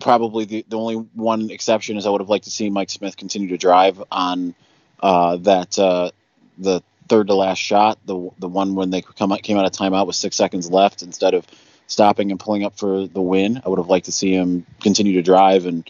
probably 0.00 0.44
the, 0.44 0.64
the 0.68 0.78
only 0.78 0.96
one 0.96 1.50
exception 1.50 1.96
is 1.96 2.06
I 2.06 2.10
would 2.10 2.20
have 2.20 2.28
liked 2.30 2.44
to 2.44 2.50
see 2.50 2.70
Mike 2.70 2.90
Smith 2.90 3.16
continue 3.16 3.48
to 3.48 3.56
drive 3.56 4.02
on 4.10 4.54
uh, 5.02 5.36
that 5.38 5.78
uh, 5.78 6.10
the 6.58 6.82
third 7.08 7.28
to 7.28 7.34
last 7.34 7.58
shot, 7.58 7.98
the 8.06 8.30
the 8.38 8.48
one 8.48 8.74
when 8.74 8.90
they 8.90 9.02
come 9.02 9.32
out, 9.32 9.42
came 9.42 9.56
out 9.56 9.66
of 9.66 9.72
timeout 9.72 10.06
with 10.06 10.16
six 10.16 10.36
seconds 10.36 10.70
left 10.70 11.02
instead 11.02 11.34
of 11.34 11.46
stopping 11.90 12.30
and 12.30 12.38
pulling 12.38 12.64
up 12.64 12.78
for 12.78 13.06
the 13.06 13.20
win. 13.20 13.60
I 13.64 13.68
would 13.68 13.78
have 13.78 13.88
liked 13.88 14.06
to 14.06 14.12
see 14.12 14.32
him 14.32 14.64
continue 14.80 15.12
to 15.14 15.22
drive 15.22 15.66
and 15.66 15.88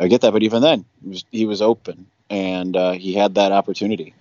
uh, 0.00 0.06
get 0.06 0.22
that, 0.22 0.32
but 0.32 0.42
even 0.42 0.62
then, 0.62 0.84
he 1.02 1.08
was, 1.10 1.24
he 1.30 1.46
was 1.46 1.62
open 1.62 2.06
and 2.30 2.76
uh, 2.76 2.92
he 2.92 3.12
had 3.14 3.34
that 3.34 3.52
opportunity. 3.52 4.14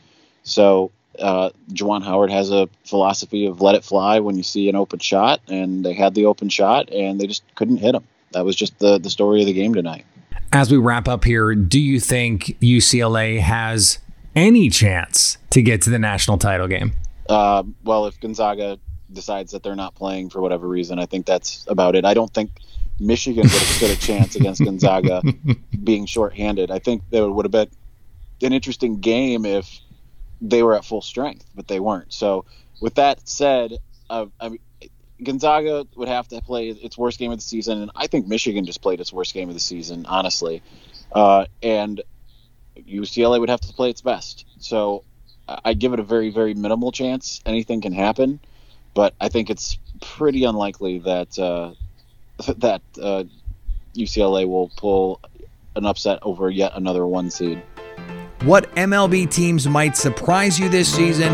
So 0.44 0.92
uh, 1.18 1.52
Juwan 1.72 2.04
Howard 2.04 2.30
has 2.32 2.52
a 2.52 2.68
philosophy 2.84 3.46
of 3.46 3.62
let 3.62 3.76
it 3.76 3.84
fly 3.84 4.20
when 4.20 4.36
you 4.36 4.44
see 4.44 4.70
an 4.70 4.76
open 4.76 5.00
shot, 5.00 5.40
and 5.48 5.86
they 5.86 5.94
had 5.94 6.14
the 6.14 6.26
open 6.26 6.50
shot 6.50 6.90
and 6.92 7.20
they 7.20 7.28
just 7.28 7.44
couldn't 7.56 7.78
hit 7.78 7.96
him. 7.96 8.04
That 8.34 8.46
was 8.46 8.56
just 8.56 8.78
the 8.80 8.98
the 8.98 9.10
story 9.10 9.42
of 9.42 9.48
the 9.48 9.54
game 9.54 9.74
tonight. 9.74 10.06
As 10.54 10.70
we 10.70 10.78
wrap 10.78 11.08
up 11.08 11.24
here, 11.24 11.56
do 11.56 11.80
you 11.80 12.00
think 12.00 12.58
UCLA 12.60 13.40
has 13.40 14.00
any 14.36 14.70
chance 14.70 15.38
to 15.52 15.62
get 15.62 15.82
to 15.84 15.90
the 15.90 16.00
national 16.00 16.38
title 16.38 16.68
game? 16.68 16.94
Uh, 17.30 17.64
well, 17.84 18.06
if 18.08 18.20
Gonzaga 18.20 18.78
decides 19.14 19.52
that 19.52 19.64
they're 19.64 19.76
not 19.76 19.96
playing 19.96 20.30
for 20.30 20.42
whatever 20.42 20.68
reason. 20.68 21.00
I 21.00 21.06
think 21.06 21.26
that's 21.26 21.66
about 21.68 21.96
it. 21.96 22.06
I 22.06 22.14
don't 22.14 22.34
think 22.34 22.52
Michigan 23.00 23.44
would 23.44 23.52
have 23.52 23.62
stood 23.62 23.92
a 23.92 23.96
chance 23.96 24.36
against 24.36 24.64
Gonzaga 24.64 25.22
being 25.84 26.06
shorthanded. 26.06 26.72
I 26.72 26.80
think 26.80 27.04
that 27.10 27.30
would 27.30 27.46
have 27.46 27.52
been 27.52 27.70
an 28.42 28.54
interesting 28.54 29.00
game 29.00 29.46
if 29.46 29.80
they 30.42 30.64
were 30.64 30.76
at 30.76 30.86
full 30.86 31.02
strength, 31.02 31.46
but 31.56 31.68
they 31.68 31.80
weren't. 31.80 32.14
So, 32.14 32.46
with 32.80 32.96
that 32.96 33.28
said, 33.28 33.78
uh, 34.10 34.26
I 34.40 34.50
mean, 34.50 34.60
Gonzaga 35.24 35.86
would 35.96 36.08
have 36.08 36.28
to 36.30 36.42
play 36.42 36.70
its 36.70 36.98
worst 36.98 37.20
game 37.20 37.32
of 37.32 37.38
the 37.38 37.44
season, 37.44 37.82
and 37.82 37.92
I 37.96 38.08
think 38.08 38.28
Michigan 38.28 38.66
just 38.66 38.82
played 38.82 39.00
its 39.00 39.14
worst 39.14 39.34
game 39.34 39.50
of 39.50 39.54
the 39.54 39.62
season, 39.62 40.06
honestly. 40.08 40.64
Uh, 41.12 41.46
and 41.62 42.02
UCLA 42.76 43.40
would 43.40 43.50
have 43.50 43.62
to 43.62 43.74
play 43.74 43.90
its 43.90 44.02
best. 44.02 44.46
So 44.60 45.04
I 45.48 45.74
give 45.74 45.94
it 45.94 46.00
a 46.00 46.04
very, 46.04 46.30
very 46.30 46.54
minimal 46.54 46.92
chance. 46.92 47.42
Anything 47.46 47.82
can 47.82 47.94
happen 47.94 48.40
but 48.94 49.14
I 49.20 49.30
think 49.30 49.50
it's 49.50 49.78
pretty 50.02 50.44
unlikely 50.44 51.00
that 51.00 51.38
uh, 51.40 51.74
that 52.58 52.82
uh, 53.02 53.24
UCLA 53.96 54.48
will 54.48 54.72
pull 54.78 55.20
an 55.76 55.86
upset 55.86 56.20
over 56.22 56.50
yet 56.50 56.74
another 56.76 57.08
one 57.08 57.30
seed. 57.30 57.62
What 58.44 58.74
MLB 58.76 59.30
teams 59.32 59.68
might 59.68 59.96
surprise 59.96 60.60
you 60.60 60.68
this 60.68 60.94
season? 60.94 61.32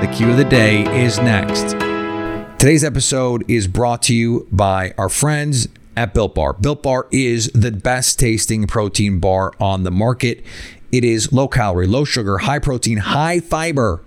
The 0.00 0.12
Q 0.14 0.30
of 0.30 0.36
the 0.36 0.44
day 0.44 0.82
is 1.02 1.18
next. 1.18 1.70
Today's 2.58 2.84
episode 2.84 3.48
is 3.50 3.66
brought 3.66 4.02
to 4.02 4.14
you 4.14 4.46
by 4.52 4.94
our 4.96 5.08
friends 5.08 5.68
at 5.96 6.14
Built 6.14 6.34
Bar. 6.34 6.54
Built 6.54 6.82
Bar 6.82 7.06
is 7.10 7.50
the 7.54 7.70
best 7.70 8.18
tasting 8.18 8.66
protein 8.66 9.20
bar 9.20 9.52
on 9.60 9.84
the 9.84 9.90
market. 9.90 10.44
It 10.92 11.04
is 11.04 11.32
low 11.32 11.48
calorie, 11.48 11.86
low 11.86 12.04
sugar, 12.04 12.38
high 12.38 12.58
protein, 12.58 12.98
high 12.98 13.40
fiber 13.40 14.02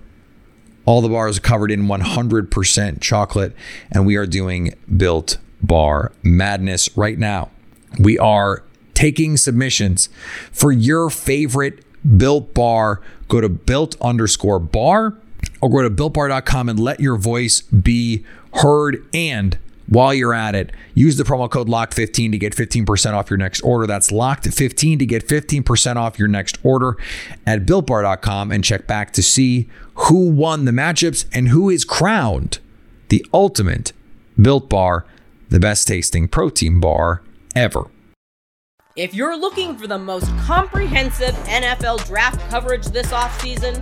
all 0.88 1.02
the 1.02 1.10
bars 1.10 1.38
are 1.38 1.42
covered 1.42 1.70
in 1.70 1.84
100% 1.84 3.02
chocolate, 3.02 3.54
and 3.92 4.06
we 4.08 4.16
are 4.16 4.26
doing 4.26 4.74
Built 4.96 5.38
Bar 5.62 6.14
Madness 6.24 6.96
right 6.96 7.20
now. 7.20 7.52
We 8.00 8.18
are 8.18 8.64
taking 8.94 9.36
submissions 9.36 10.08
for 10.50 10.72
your 10.72 11.10
favorite 11.10 11.84
Built 12.18 12.54
Bar. 12.54 13.02
Go 13.28 13.42
to 13.42 13.50
built 13.50 14.00
underscore 14.00 14.60
bar 14.60 15.18
or 15.60 15.70
go 15.70 15.82
to 15.82 15.90
builtbar.com 15.90 16.70
and 16.70 16.80
let 16.80 17.02
your 17.02 17.18
voice 17.18 17.62
be 17.62 18.24
heard. 18.54 19.06
And 19.14 19.58
while 19.88 20.14
you're 20.14 20.34
at 20.34 20.54
it, 20.54 20.72
use 20.94 21.18
the 21.18 21.24
promo 21.24 21.50
code 21.50 21.68
LOCK15 21.68 22.32
to 22.32 22.38
get 22.38 22.56
15% 22.56 23.14
off 23.14 23.30
your 23.30 23.38
next 23.38 23.62
order. 23.62 23.88
That's 23.88 24.12
LOCKED15 24.12 25.00
to 25.00 25.06
get 25.06 25.28
15% 25.28 25.96
off 25.96 26.20
your 26.20 26.28
next 26.28 26.58
order 26.64 26.98
at 27.46 27.66
builtbar.com 27.66 28.52
and 28.52 28.64
check 28.64 28.86
back 28.88 29.12
to 29.14 29.24
see 29.24 29.70
who 29.96 30.30
won 30.30 30.66
the 30.66 30.72
matchups 30.72 31.26
and 31.34 31.50
who 31.50 31.70
is 31.70 31.86
crowned 31.86 32.60
the 33.10 33.26
ultimate 33.34 33.94
Built 34.40 34.70
Bar, 34.70 35.06
the 35.50 35.60
best 35.60 35.88
tasting 35.88 36.28
protein 36.28 36.80
bar 36.80 37.24
ever. 37.56 37.90
If 38.96 39.14
you're 39.14 39.38
looking 39.38 39.78
for 39.78 39.88
the 39.88 39.98
most 39.98 40.26
comprehensive 40.40 41.36
NFL 41.46 42.06
draft 42.08 42.40
coverage 42.50 42.86
this 42.88 43.12
offseason, 43.12 43.82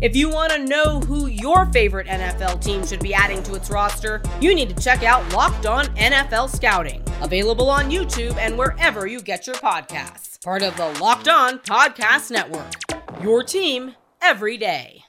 If 0.00 0.16
you 0.16 0.30
want 0.30 0.50
to 0.52 0.64
know 0.64 1.00
who 1.00 1.26
your 1.26 1.66
favorite 1.66 2.06
NFL 2.06 2.64
team 2.64 2.86
should 2.86 3.00
be 3.00 3.12
adding 3.12 3.42
to 3.42 3.54
its 3.54 3.68
roster, 3.68 4.22
you 4.40 4.54
need 4.54 4.74
to 4.74 4.82
check 4.82 5.02
out 5.02 5.30
Locked 5.34 5.66
On 5.66 5.84
NFL 5.88 6.48
Scouting, 6.48 7.04
available 7.20 7.68
on 7.68 7.90
YouTube 7.90 8.34
and 8.38 8.56
wherever 8.56 9.06
you 9.06 9.20
get 9.20 9.46
your 9.46 9.56
podcasts. 9.56 10.42
Part 10.42 10.62
of 10.62 10.74
the 10.78 10.88
Locked 11.02 11.28
On 11.28 11.58
Podcast 11.58 12.30
Network. 12.30 12.72
Your 13.22 13.42
team 13.42 13.94
every 14.22 14.56
day. 14.56 15.02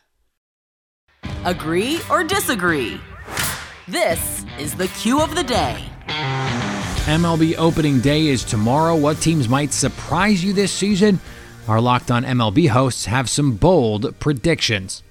Agree 1.46 2.02
or 2.10 2.26
disagree? 2.26 3.00
This 3.88 4.46
is 4.60 4.76
the 4.76 4.90
Q 4.90 5.22
of 5.22 5.36
the 5.36 5.44
day. 5.44 5.86
MLB 7.08 7.56
opening 7.58 8.02
day 8.02 8.28
is 8.28 8.44
tomorrow. 8.44 8.98
What 8.98 9.22
teams 9.22 9.48
might 9.48 9.72
surprise 9.72 10.44
you 10.44 10.52
this 10.52 10.74
season? 10.74 11.22
Our 11.68 11.80
Locked 11.80 12.10
On 12.10 12.24
MLB 12.24 12.70
hosts 12.70 13.06
have 13.06 13.30
some 13.30 13.54
bold 13.54 14.20
predictions. 14.20 15.04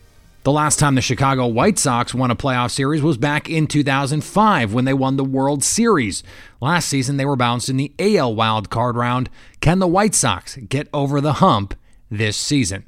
The 0.43 0.51
last 0.51 0.79
time 0.81 0.97
the 0.97 1.01
Chicago 1.01 1.47
White 1.47 1.79
Sox 1.79 2.13
won 2.13 2.31
a 2.31 2.37
playoff 2.37 2.73
series 2.73 3.03
was 3.03 3.17
back 3.17 3.49
in 3.49 3.69
2005 3.69 4.75
when 4.75 4.85
they 4.85 4.93
won 4.93 5.17
the 5.17 5.25
World 5.25 5.63
Series. 5.63 6.25
Last 6.61 6.89
season, 6.89 7.19
they 7.19 7.25
were 7.25 7.37
bounced 7.37 7.69
in 7.69 7.77
the 7.77 7.93
AL 8.01 8.35
wild 8.35 8.69
card 8.69 8.97
round. 8.97 9.31
Can 9.61 9.79
the 9.79 9.87
White 9.87 10.15
Sox 10.15 10.57
get 10.57 10.89
over 10.93 11.21
the 11.21 11.35
hump 11.35 11.75
this 12.11 12.37
season? 12.37 12.85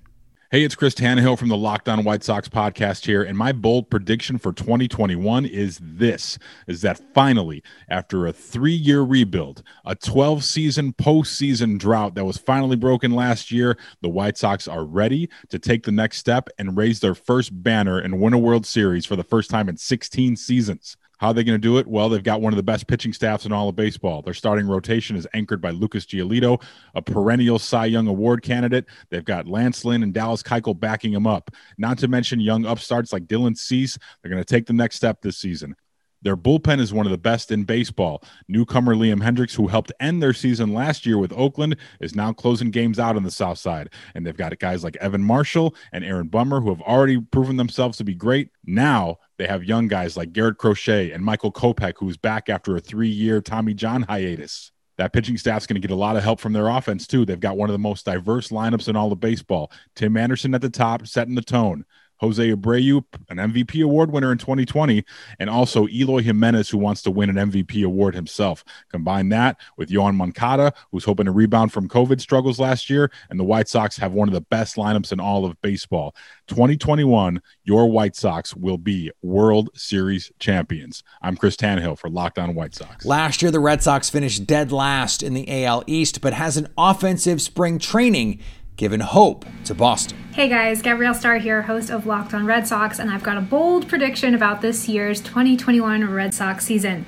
Hey, 0.52 0.64
it's 0.64 0.74
Chris 0.74 0.92
Tannehill 0.92 1.38
from 1.38 1.48
the 1.48 1.56
Locked 1.56 1.88
On 1.88 2.04
White 2.04 2.22
Sox 2.22 2.46
podcast 2.46 3.06
here, 3.06 3.22
and 3.22 3.38
my 3.38 3.52
bold 3.52 3.88
prediction 3.88 4.36
for 4.36 4.52
2021 4.52 5.46
is 5.46 5.80
this: 5.82 6.38
is 6.66 6.82
that 6.82 7.00
finally, 7.14 7.62
after 7.88 8.26
a 8.26 8.34
three-year 8.34 9.00
rebuild, 9.00 9.62
a 9.86 9.96
12-season 9.96 10.92
postseason 10.92 11.78
drought 11.78 12.14
that 12.16 12.26
was 12.26 12.36
finally 12.36 12.76
broken 12.76 13.12
last 13.12 13.50
year, 13.50 13.78
the 14.02 14.10
White 14.10 14.36
Sox 14.36 14.68
are 14.68 14.84
ready 14.84 15.30
to 15.48 15.58
take 15.58 15.84
the 15.84 15.90
next 15.90 16.18
step 16.18 16.50
and 16.58 16.76
raise 16.76 17.00
their 17.00 17.14
first 17.14 17.62
banner 17.62 17.98
and 17.98 18.20
win 18.20 18.34
a 18.34 18.38
World 18.38 18.66
Series 18.66 19.06
for 19.06 19.16
the 19.16 19.24
first 19.24 19.48
time 19.48 19.70
in 19.70 19.78
16 19.78 20.36
seasons. 20.36 20.98
How 21.22 21.28
are 21.28 21.34
they 21.34 21.44
going 21.44 21.54
to 21.54 21.58
do 21.62 21.78
it? 21.78 21.86
Well, 21.86 22.08
they've 22.08 22.20
got 22.20 22.40
one 22.40 22.52
of 22.52 22.56
the 22.56 22.64
best 22.64 22.88
pitching 22.88 23.12
staffs 23.12 23.46
in 23.46 23.52
all 23.52 23.68
of 23.68 23.76
baseball. 23.76 24.22
Their 24.22 24.34
starting 24.34 24.66
rotation 24.66 25.14
is 25.14 25.24
anchored 25.34 25.60
by 25.60 25.70
Lucas 25.70 26.04
Giolito, 26.04 26.60
a 26.96 27.00
perennial 27.00 27.60
Cy 27.60 27.84
Young 27.86 28.08
Award 28.08 28.42
candidate. 28.42 28.86
They've 29.08 29.24
got 29.24 29.46
Lance 29.46 29.84
Lynn 29.84 30.02
and 30.02 30.12
Dallas 30.12 30.42
Keuchel 30.42 30.80
backing 30.80 31.12
him 31.12 31.28
up. 31.28 31.52
Not 31.78 31.96
to 31.98 32.08
mention 32.08 32.40
young 32.40 32.66
upstarts 32.66 33.12
like 33.12 33.26
Dylan 33.26 33.56
Cease. 33.56 33.96
They're 34.20 34.32
going 34.32 34.42
to 34.42 34.44
take 34.44 34.66
the 34.66 34.72
next 34.72 34.96
step 34.96 35.22
this 35.22 35.38
season. 35.38 35.76
Their 36.22 36.36
bullpen 36.36 36.80
is 36.80 36.92
one 36.92 37.06
of 37.06 37.12
the 37.12 37.18
best 37.18 37.50
in 37.50 37.64
baseball. 37.64 38.22
Newcomer 38.48 38.94
Liam 38.94 39.22
Hendriks, 39.22 39.54
who 39.54 39.66
helped 39.66 39.92
end 40.00 40.22
their 40.22 40.32
season 40.32 40.72
last 40.72 41.04
year 41.04 41.18
with 41.18 41.32
Oakland, 41.32 41.76
is 42.00 42.14
now 42.14 42.32
closing 42.32 42.70
games 42.70 42.98
out 42.98 43.16
on 43.16 43.24
the 43.24 43.30
South 43.30 43.58
Side. 43.58 43.90
And 44.14 44.26
they've 44.26 44.36
got 44.36 44.56
guys 44.58 44.84
like 44.84 44.96
Evan 44.96 45.22
Marshall 45.22 45.74
and 45.92 46.04
Aaron 46.04 46.28
Bummer, 46.28 46.60
who 46.60 46.68
have 46.68 46.82
already 46.82 47.20
proven 47.20 47.56
themselves 47.56 47.98
to 47.98 48.04
be 48.04 48.14
great. 48.14 48.50
Now 48.64 49.18
they 49.38 49.46
have 49.46 49.64
young 49.64 49.88
guys 49.88 50.16
like 50.16 50.32
Garrett 50.32 50.58
Crochet 50.58 51.10
and 51.10 51.24
Michael 51.24 51.52
Kopech, 51.52 51.94
who's 51.98 52.16
back 52.16 52.48
after 52.48 52.76
a 52.76 52.80
three 52.80 53.08
year 53.08 53.40
Tommy 53.40 53.74
John 53.74 54.02
hiatus. 54.02 54.70
That 54.98 55.12
pitching 55.12 55.38
staff's 55.38 55.66
going 55.66 55.80
to 55.80 55.86
get 55.86 55.92
a 55.92 55.98
lot 55.98 56.16
of 56.16 56.22
help 56.22 56.38
from 56.38 56.52
their 56.52 56.68
offense, 56.68 57.06
too. 57.06 57.24
They've 57.24 57.40
got 57.40 57.56
one 57.56 57.70
of 57.70 57.74
the 57.74 57.78
most 57.78 58.04
diverse 58.04 58.48
lineups 58.48 58.88
in 58.88 58.94
all 58.94 59.10
of 59.10 59.20
baseball. 59.20 59.72
Tim 59.96 60.16
Anderson 60.16 60.54
at 60.54 60.60
the 60.60 60.70
top, 60.70 61.06
setting 61.06 61.34
the 61.34 61.42
tone. 61.42 61.84
Jose 62.22 62.54
Abreu, 62.54 63.04
an 63.30 63.38
MVP 63.38 63.82
award 63.84 64.12
winner 64.12 64.30
in 64.30 64.38
2020, 64.38 65.04
and 65.40 65.50
also 65.50 65.88
Eloy 65.88 66.22
Jimenez, 66.22 66.70
who 66.70 66.78
wants 66.78 67.02
to 67.02 67.10
win 67.10 67.36
an 67.36 67.50
MVP 67.50 67.84
award 67.84 68.14
himself. 68.14 68.64
Combine 68.90 69.28
that 69.30 69.58
with 69.76 69.90
Yoan 69.90 70.14
Moncada, 70.14 70.72
who's 70.92 71.04
hoping 71.04 71.26
to 71.26 71.32
rebound 71.32 71.72
from 71.72 71.88
COVID 71.88 72.20
struggles 72.20 72.60
last 72.60 72.88
year, 72.88 73.10
and 73.28 73.40
the 73.40 73.44
White 73.44 73.68
Sox 73.68 73.96
have 73.96 74.12
one 74.12 74.28
of 74.28 74.34
the 74.34 74.40
best 74.40 74.76
lineups 74.76 75.10
in 75.10 75.18
all 75.18 75.44
of 75.44 75.60
baseball. 75.62 76.14
2021, 76.46 77.42
your 77.64 77.90
White 77.90 78.14
Sox 78.14 78.54
will 78.54 78.78
be 78.78 79.10
World 79.22 79.70
Series 79.74 80.30
champions. 80.38 81.02
I'm 81.22 81.36
Chris 81.36 81.56
Tannehill 81.56 81.98
for 81.98 82.08
Locked 82.08 82.38
On 82.38 82.54
White 82.54 82.76
Sox. 82.76 83.04
Last 83.04 83.42
year, 83.42 83.50
the 83.50 83.58
Red 83.58 83.82
Sox 83.82 84.08
finished 84.08 84.46
dead 84.46 84.70
last 84.70 85.24
in 85.24 85.34
the 85.34 85.64
AL 85.64 85.82
East, 85.88 86.20
but 86.20 86.34
has 86.34 86.56
an 86.56 86.68
offensive 86.78 87.42
spring 87.42 87.80
training 87.80 88.38
given 88.82 88.98
hope 88.98 89.46
to 89.64 89.72
Boston. 89.72 90.18
Hey 90.32 90.48
guys, 90.48 90.82
Gabrielle 90.82 91.14
Starr 91.14 91.38
here, 91.38 91.62
host 91.62 91.88
of 91.88 92.04
Locked 92.04 92.34
on 92.34 92.44
Red 92.44 92.66
Sox, 92.66 92.98
and 92.98 93.12
I've 93.12 93.22
got 93.22 93.36
a 93.36 93.40
bold 93.40 93.86
prediction 93.86 94.34
about 94.34 94.60
this 94.60 94.88
year's 94.88 95.20
2021 95.20 96.12
Red 96.12 96.34
Sox 96.34 96.66
season. 96.66 97.06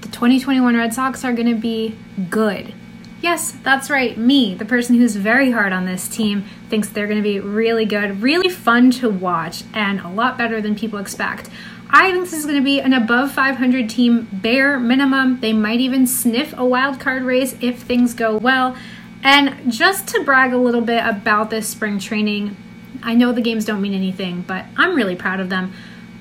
The 0.00 0.08
2021 0.08 0.76
Red 0.76 0.92
Sox 0.92 1.24
are 1.24 1.32
going 1.32 1.46
to 1.46 1.54
be 1.54 1.96
good. 2.28 2.74
Yes, 3.22 3.52
that's 3.62 3.90
right. 3.90 4.18
Me, 4.18 4.56
the 4.56 4.64
person 4.64 4.96
who's 4.96 5.14
very 5.14 5.52
hard 5.52 5.72
on 5.72 5.84
this 5.84 6.08
team, 6.08 6.44
thinks 6.68 6.88
they're 6.88 7.06
going 7.06 7.22
to 7.22 7.22
be 7.22 7.38
really 7.38 7.84
good, 7.84 8.20
really 8.20 8.48
fun 8.48 8.90
to 8.90 9.08
watch, 9.08 9.62
and 9.72 10.00
a 10.00 10.08
lot 10.08 10.36
better 10.36 10.60
than 10.60 10.74
people 10.74 10.98
expect. 10.98 11.48
I 11.90 12.10
think 12.10 12.24
this 12.24 12.32
is 12.32 12.44
going 12.44 12.58
to 12.58 12.64
be 12.64 12.80
an 12.80 12.92
above 12.92 13.30
500 13.30 13.88
team, 13.88 14.28
bare 14.32 14.80
minimum. 14.80 15.38
They 15.38 15.52
might 15.52 15.78
even 15.78 16.08
sniff 16.08 16.52
a 16.58 16.64
wild 16.64 16.98
card 16.98 17.22
race 17.22 17.56
if 17.60 17.82
things 17.82 18.14
go 18.14 18.36
well. 18.36 18.76
And 19.22 19.72
just 19.72 20.08
to 20.08 20.22
brag 20.24 20.52
a 20.52 20.58
little 20.58 20.80
bit 20.80 21.04
about 21.04 21.50
this 21.50 21.68
spring 21.68 21.98
training, 21.98 22.56
I 23.02 23.14
know 23.14 23.32
the 23.32 23.40
games 23.40 23.64
don't 23.64 23.82
mean 23.82 23.94
anything, 23.94 24.42
but 24.42 24.64
I'm 24.76 24.94
really 24.94 25.16
proud 25.16 25.40
of 25.40 25.50
them. 25.50 25.72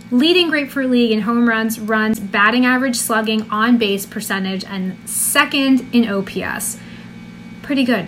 Leading 0.10 0.49
Grapefruit 0.49 0.89
League 0.89 1.12
in 1.12 1.21
home 1.21 1.47
runs, 1.49 1.79
runs, 1.79 2.19
batting 2.19 2.65
average, 2.65 2.95
slugging, 2.95 3.49
on 3.51 3.77
base 3.77 4.05
percentage, 4.05 4.63
and 4.63 4.97
second 5.07 5.93
in 5.93 6.07
OPS. 6.07 6.79
Pretty 7.62 7.83
good. 7.83 8.07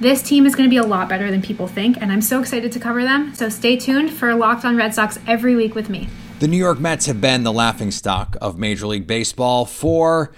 This 0.00 0.22
team 0.22 0.46
is 0.46 0.54
going 0.54 0.68
to 0.68 0.70
be 0.70 0.76
a 0.76 0.84
lot 0.84 1.08
better 1.08 1.30
than 1.30 1.42
people 1.42 1.66
think, 1.66 2.00
and 2.00 2.12
I'm 2.12 2.22
so 2.22 2.40
excited 2.40 2.72
to 2.72 2.80
cover 2.80 3.02
them. 3.02 3.34
So 3.34 3.48
stay 3.48 3.76
tuned 3.76 4.12
for 4.12 4.34
Locked 4.34 4.64
on 4.64 4.76
Red 4.76 4.94
Sox 4.94 5.18
every 5.26 5.56
week 5.56 5.74
with 5.74 5.88
me. 5.88 6.08
The 6.40 6.48
New 6.48 6.56
York 6.56 6.80
Mets 6.80 7.06
have 7.06 7.20
been 7.20 7.42
the 7.42 7.52
laughingstock 7.52 8.36
of 8.40 8.58
Major 8.58 8.86
League 8.86 9.06
Baseball 9.06 9.64
for 9.64 10.32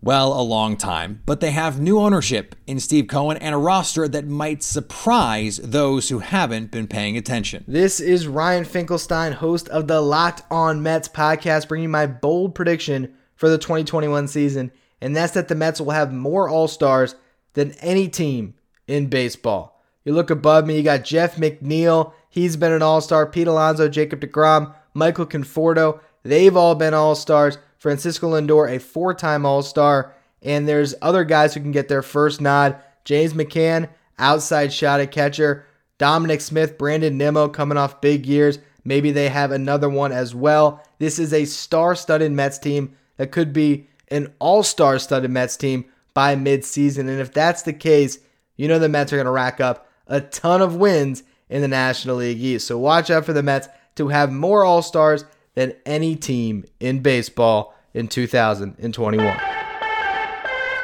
well, 0.00 0.32
a 0.32 0.42
long 0.42 0.76
time, 0.76 1.22
but 1.26 1.40
they 1.40 1.50
have 1.50 1.80
new 1.80 1.98
ownership 1.98 2.54
in 2.66 2.78
Steve 2.78 3.08
Cohen 3.08 3.36
and 3.38 3.54
a 3.54 3.58
roster 3.58 4.06
that 4.06 4.26
might 4.26 4.62
surprise 4.62 5.56
those 5.58 6.08
who 6.08 6.20
haven't 6.20 6.70
been 6.70 6.86
paying 6.86 7.16
attention. 7.16 7.64
This 7.66 7.98
is 7.98 8.28
Ryan 8.28 8.64
Finkelstein, 8.64 9.32
host 9.32 9.68
of 9.68 9.88
the 9.88 10.00
Locked 10.00 10.42
On 10.52 10.82
Mets 10.82 11.08
podcast, 11.08 11.66
bringing 11.66 11.90
my 11.90 12.06
bold 12.06 12.54
prediction 12.54 13.14
for 13.34 13.48
the 13.48 13.58
2021 13.58 14.28
season, 14.28 14.70
and 15.00 15.16
that's 15.16 15.32
that 15.32 15.48
the 15.48 15.56
Mets 15.56 15.80
will 15.80 15.90
have 15.90 16.12
more 16.12 16.48
All 16.48 16.68
Stars 16.68 17.16
than 17.54 17.72
any 17.80 18.08
team 18.08 18.54
in 18.86 19.06
baseball. 19.08 19.82
You 20.04 20.14
look 20.14 20.30
above 20.30 20.64
me, 20.64 20.76
you 20.76 20.82
got 20.84 21.04
Jeff 21.04 21.36
McNeil, 21.36 22.12
he's 22.30 22.56
been 22.56 22.72
an 22.72 22.82
All 22.82 23.00
Star, 23.00 23.26
Pete 23.26 23.48
Alonso, 23.48 23.88
Jacob 23.88 24.20
DeGrom, 24.20 24.72
Michael 24.94 25.26
Conforto, 25.26 26.00
they've 26.22 26.56
all 26.56 26.76
been 26.76 26.94
All 26.94 27.16
Stars. 27.16 27.58
Francisco 27.78 28.30
Lindor, 28.30 28.74
a 28.74 28.78
four 28.78 29.14
time 29.14 29.46
All 29.46 29.62
Star. 29.62 30.14
And 30.42 30.68
there's 30.68 30.94
other 31.02 31.24
guys 31.24 31.54
who 31.54 31.60
can 31.60 31.72
get 31.72 31.88
their 31.88 32.02
first 32.02 32.40
nod. 32.40 32.76
James 33.04 33.32
McCann, 33.32 33.88
outside 34.18 34.72
shot 34.72 35.00
at 35.00 35.10
catcher. 35.10 35.64
Dominic 35.98 36.40
Smith, 36.40 36.78
Brandon 36.78 37.16
Nimmo 37.16 37.48
coming 37.48 37.78
off 37.78 38.00
big 38.00 38.24
years. 38.24 38.58
Maybe 38.84 39.10
they 39.10 39.28
have 39.28 39.50
another 39.50 39.88
one 39.88 40.12
as 40.12 40.34
well. 40.34 40.82
This 40.98 41.18
is 41.18 41.32
a 41.32 41.44
star 41.44 41.94
studded 41.96 42.30
Mets 42.32 42.58
team 42.58 42.96
that 43.16 43.32
could 43.32 43.52
be 43.52 43.88
an 44.08 44.32
all 44.38 44.62
star 44.62 44.98
studded 44.98 45.30
Mets 45.30 45.56
team 45.56 45.84
by 46.14 46.36
midseason. 46.36 47.00
And 47.00 47.20
if 47.20 47.32
that's 47.32 47.62
the 47.62 47.72
case, 47.72 48.18
you 48.56 48.68
know 48.68 48.78
the 48.78 48.88
Mets 48.88 49.12
are 49.12 49.16
going 49.16 49.26
to 49.26 49.30
rack 49.30 49.60
up 49.60 49.88
a 50.06 50.20
ton 50.20 50.62
of 50.62 50.76
wins 50.76 51.22
in 51.48 51.62
the 51.62 51.68
National 51.68 52.16
League 52.16 52.40
East. 52.40 52.66
So 52.66 52.78
watch 52.78 53.10
out 53.10 53.24
for 53.24 53.32
the 53.32 53.42
Mets 53.42 53.68
to 53.96 54.08
have 54.08 54.32
more 54.32 54.64
all 54.64 54.82
stars 54.82 55.24
than 55.58 55.74
any 55.84 56.14
team 56.14 56.64
in 56.78 57.00
baseball 57.00 57.74
in 57.92 58.06
2021. 58.06 59.40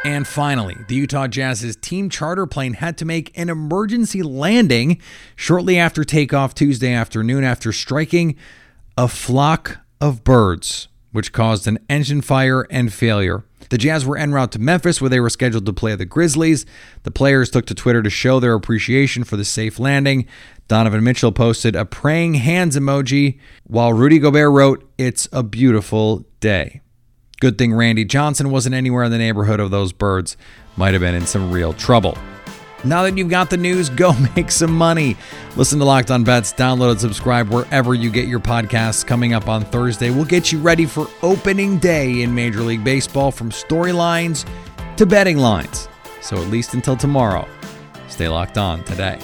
And 0.04 0.26
finally, 0.26 0.76
the 0.88 0.96
Utah 0.96 1.28
Jazz's 1.28 1.76
team 1.76 2.10
charter 2.10 2.44
plane 2.44 2.74
had 2.74 2.98
to 2.98 3.04
make 3.04 3.30
an 3.38 3.50
emergency 3.50 4.24
landing 4.24 5.00
shortly 5.36 5.78
after 5.78 6.02
takeoff 6.02 6.54
Tuesday 6.54 6.92
afternoon 6.92 7.44
after 7.44 7.70
striking 7.70 8.34
a 8.98 9.06
flock 9.06 9.78
of 10.00 10.24
birds, 10.24 10.88
which 11.14 11.32
caused 11.32 11.68
an 11.68 11.78
engine 11.88 12.20
fire 12.20 12.62
and 12.70 12.92
failure. 12.92 13.44
The 13.70 13.78
Jazz 13.78 14.04
were 14.04 14.18
en 14.18 14.32
route 14.32 14.50
to 14.50 14.58
Memphis, 14.58 15.00
where 15.00 15.08
they 15.08 15.20
were 15.20 15.30
scheduled 15.30 15.64
to 15.66 15.72
play 15.72 15.94
the 15.94 16.04
Grizzlies. 16.04 16.66
The 17.04 17.12
players 17.12 17.50
took 17.50 17.66
to 17.66 17.74
Twitter 17.74 18.02
to 18.02 18.10
show 18.10 18.40
their 18.40 18.54
appreciation 18.54 19.22
for 19.22 19.36
the 19.36 19.44
safe 19.44 19.78
landing. 19.78 20.26
Donovan 20.66 21.04
Mitchell 21.04 21.30
posted 21.30 21.76
a 21.76 21.84
praying 21.84 22.34
hands 22.34 22.76
emoji, 22.76 23.38
while 23.62 23.92
Rudy 23.92 24.18
Gobert 24.18 24.50
wrote, 24.50 24.90
It's 24.98 25.28
a 25.30 25.44
beautiful 25.44 26.24
day. 26.40 26.80
Good 27.40 27.58
thing 27.58 27.72
Randy 27.72 28.04
Johnson 28.04 28.50
wasn't 28.50 28.74
anywhere 28.74 29.04
in 29.04 29.12
the 29.12 29.18
neighborhood 29.18 29.60
of 29.60 29.70
those 29.70 29.92
birds. 29.92 30.36
Might 30.76 30.94
have 30.94 31.00
been 31.00 31.14
in 31.14 31.26
some 31.26 31.52
real 31.52 31.72
trouble. 31.74 32.18
Now 32.84 33.02
that 33.04 33.16
you've 33.16 33.30
got 33.30 33.48
the 33.48 33.56
news, 33.56 33.88
go 33.88 34.12
make 34.36 34.50
some 34.50 34.72
money. 34.72 35.16
Listen 35.56 35.78
to 35.78 35.84
Locked 35.84 36.10
On 36.10 36.22
Bets, 36.22 36.52
download 36.52 36.92
and 36.92 37.00
subscribe 37.00 37.48
wherever 37.48 37.94
you 37.94 38.10
get 38.10 38.28
your 38.28 38.40
podcasts. 38.40 39.06
Coming 39.06 39.32
up 39.32 39.48
on 39.48 39.64
Thursday, 39.64 40.10
we'll 40.10 40.24
get 40.24 40.52
you 40.52 40.58
ready 40.58 40.84
for 40.84 41.08
opening 41.22 41.78
day 41.78 42.22
in 42.22 42.34
Major 42.34 42.60
League 42.60 42.84
Baseball 42.84 43.30
from 43.30 43.50
storylines 43.50 44.46
to 44.96 45.06
betting 45.06 45.38
lines. 45.38 45.88
So 46.20 46.36
at 46.36 46.48
least 46.48 46.74
until 46.74 46.96
tomorrow, 46.96 47.48
stay 48.08 48.28
locked 48.28 48.58
on 48.58 48.84
today. 48.84 49.18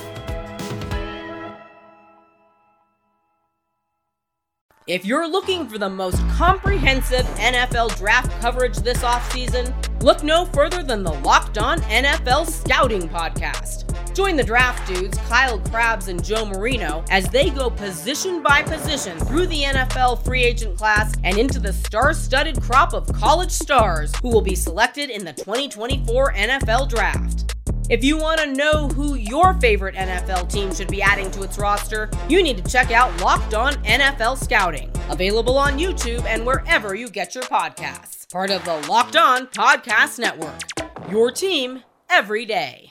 If 4.87 5.05
you're 5.05 5.29
looking 5.29 5.69
for 5.69 5.79
the 5.79 5.89
most 5.89 6.19
comprehensive 6.31 7.25
NFL 7.37 7.97
draft 7.97 8.33
coverage 8.41 8.77
this 8.79 9.03
offseason, 9.03 9.73
look 10.03 10.23
no 10.23 10.45
further 10.47 10.83
than 10.83 11.03
the 11.03 11.13
Locked 11.13 11.59
On 11.59 11.81
NFL 11.83 12.47
Scouting 12.47 13.09
Podcast. 13.09 13.87
Join 14.15 14.37
the 14.37 14.43
draft 14.43 14.87
dudes, 14.89 15.17
Kyle 15.29 15.59
Crabbs 15.59 16.09
and 16.09 16.23
Joe 16.23 16.45
Marino, 16.45 17.05
as 17.11 17.29
they 17.29 17.51
go 17.51 17.71
position 17.71 18.43
by 18.43 18.63
position 18.63 19.19
through 19.19 19.47
the 19.47 19.63
NFL 19.63 20.25
free 20.25 20.43
agent 20.43 20.77
class 20.77 21.15
and 21.25 21.39
into 21.39 21.61
the 21.61 21.73
star 21.73 22.13
studded 22.13 22.61
crop 22.61 22.93
of 22.93 23.13
college 23.13 23.53
stars 23.53 24.13
who 24.17 24.29
will 24.29 24.43
be 24.43 24.55
selected 24.55 25.11
in 25.11 25.25
the 25.25 25.33
2024 25.33 26.33
NFL 26.35 26.89
Draft. 26.89 27.55
If 27.89 28.05
you 28.05 28.17
want 28.17 28.41
to 28.41 28.47
know 28.47 28.89
who 28.89 29.17
your 29.17 29.55
favorite 29.55 29.97
NFL 29.97 30.49
team 30.49 30.73
should 30.73 30.89
be 30.89 31.03
adding 31.03 31.29
to 31.33 31.43
its 31.43 31.59
roster, 31.59 32.09
you 32.29 32.41
need 32.41 32.65
to 32.65 32.71
check 32.71 32.93
out 32.93 33.21
Locked 33.21 33.55
On 33.55 33.75
NFL 33.85 34.39
Scouting, 34.39 34.90
available 35.11 35.59
on 35.59 35.79
YouTube 35.79 36.25
and 36.25 36.47
wherever 36.47 36.95
you 36.95 37.11
get 37.11 37.35
your 37.35 37.45
podcasts. 37.45 38.31
Part 38.31 38.51
of 38.51 38.65
the 38.65 38.77
Locked 38.89 39.17
On 39.17 39.47
Podcast 39.49 40.19
Network. 40.19 40.61
Your 41.11 41.31
team 41.31 41.83
every 42.09 42.47
day. 42.47 42.90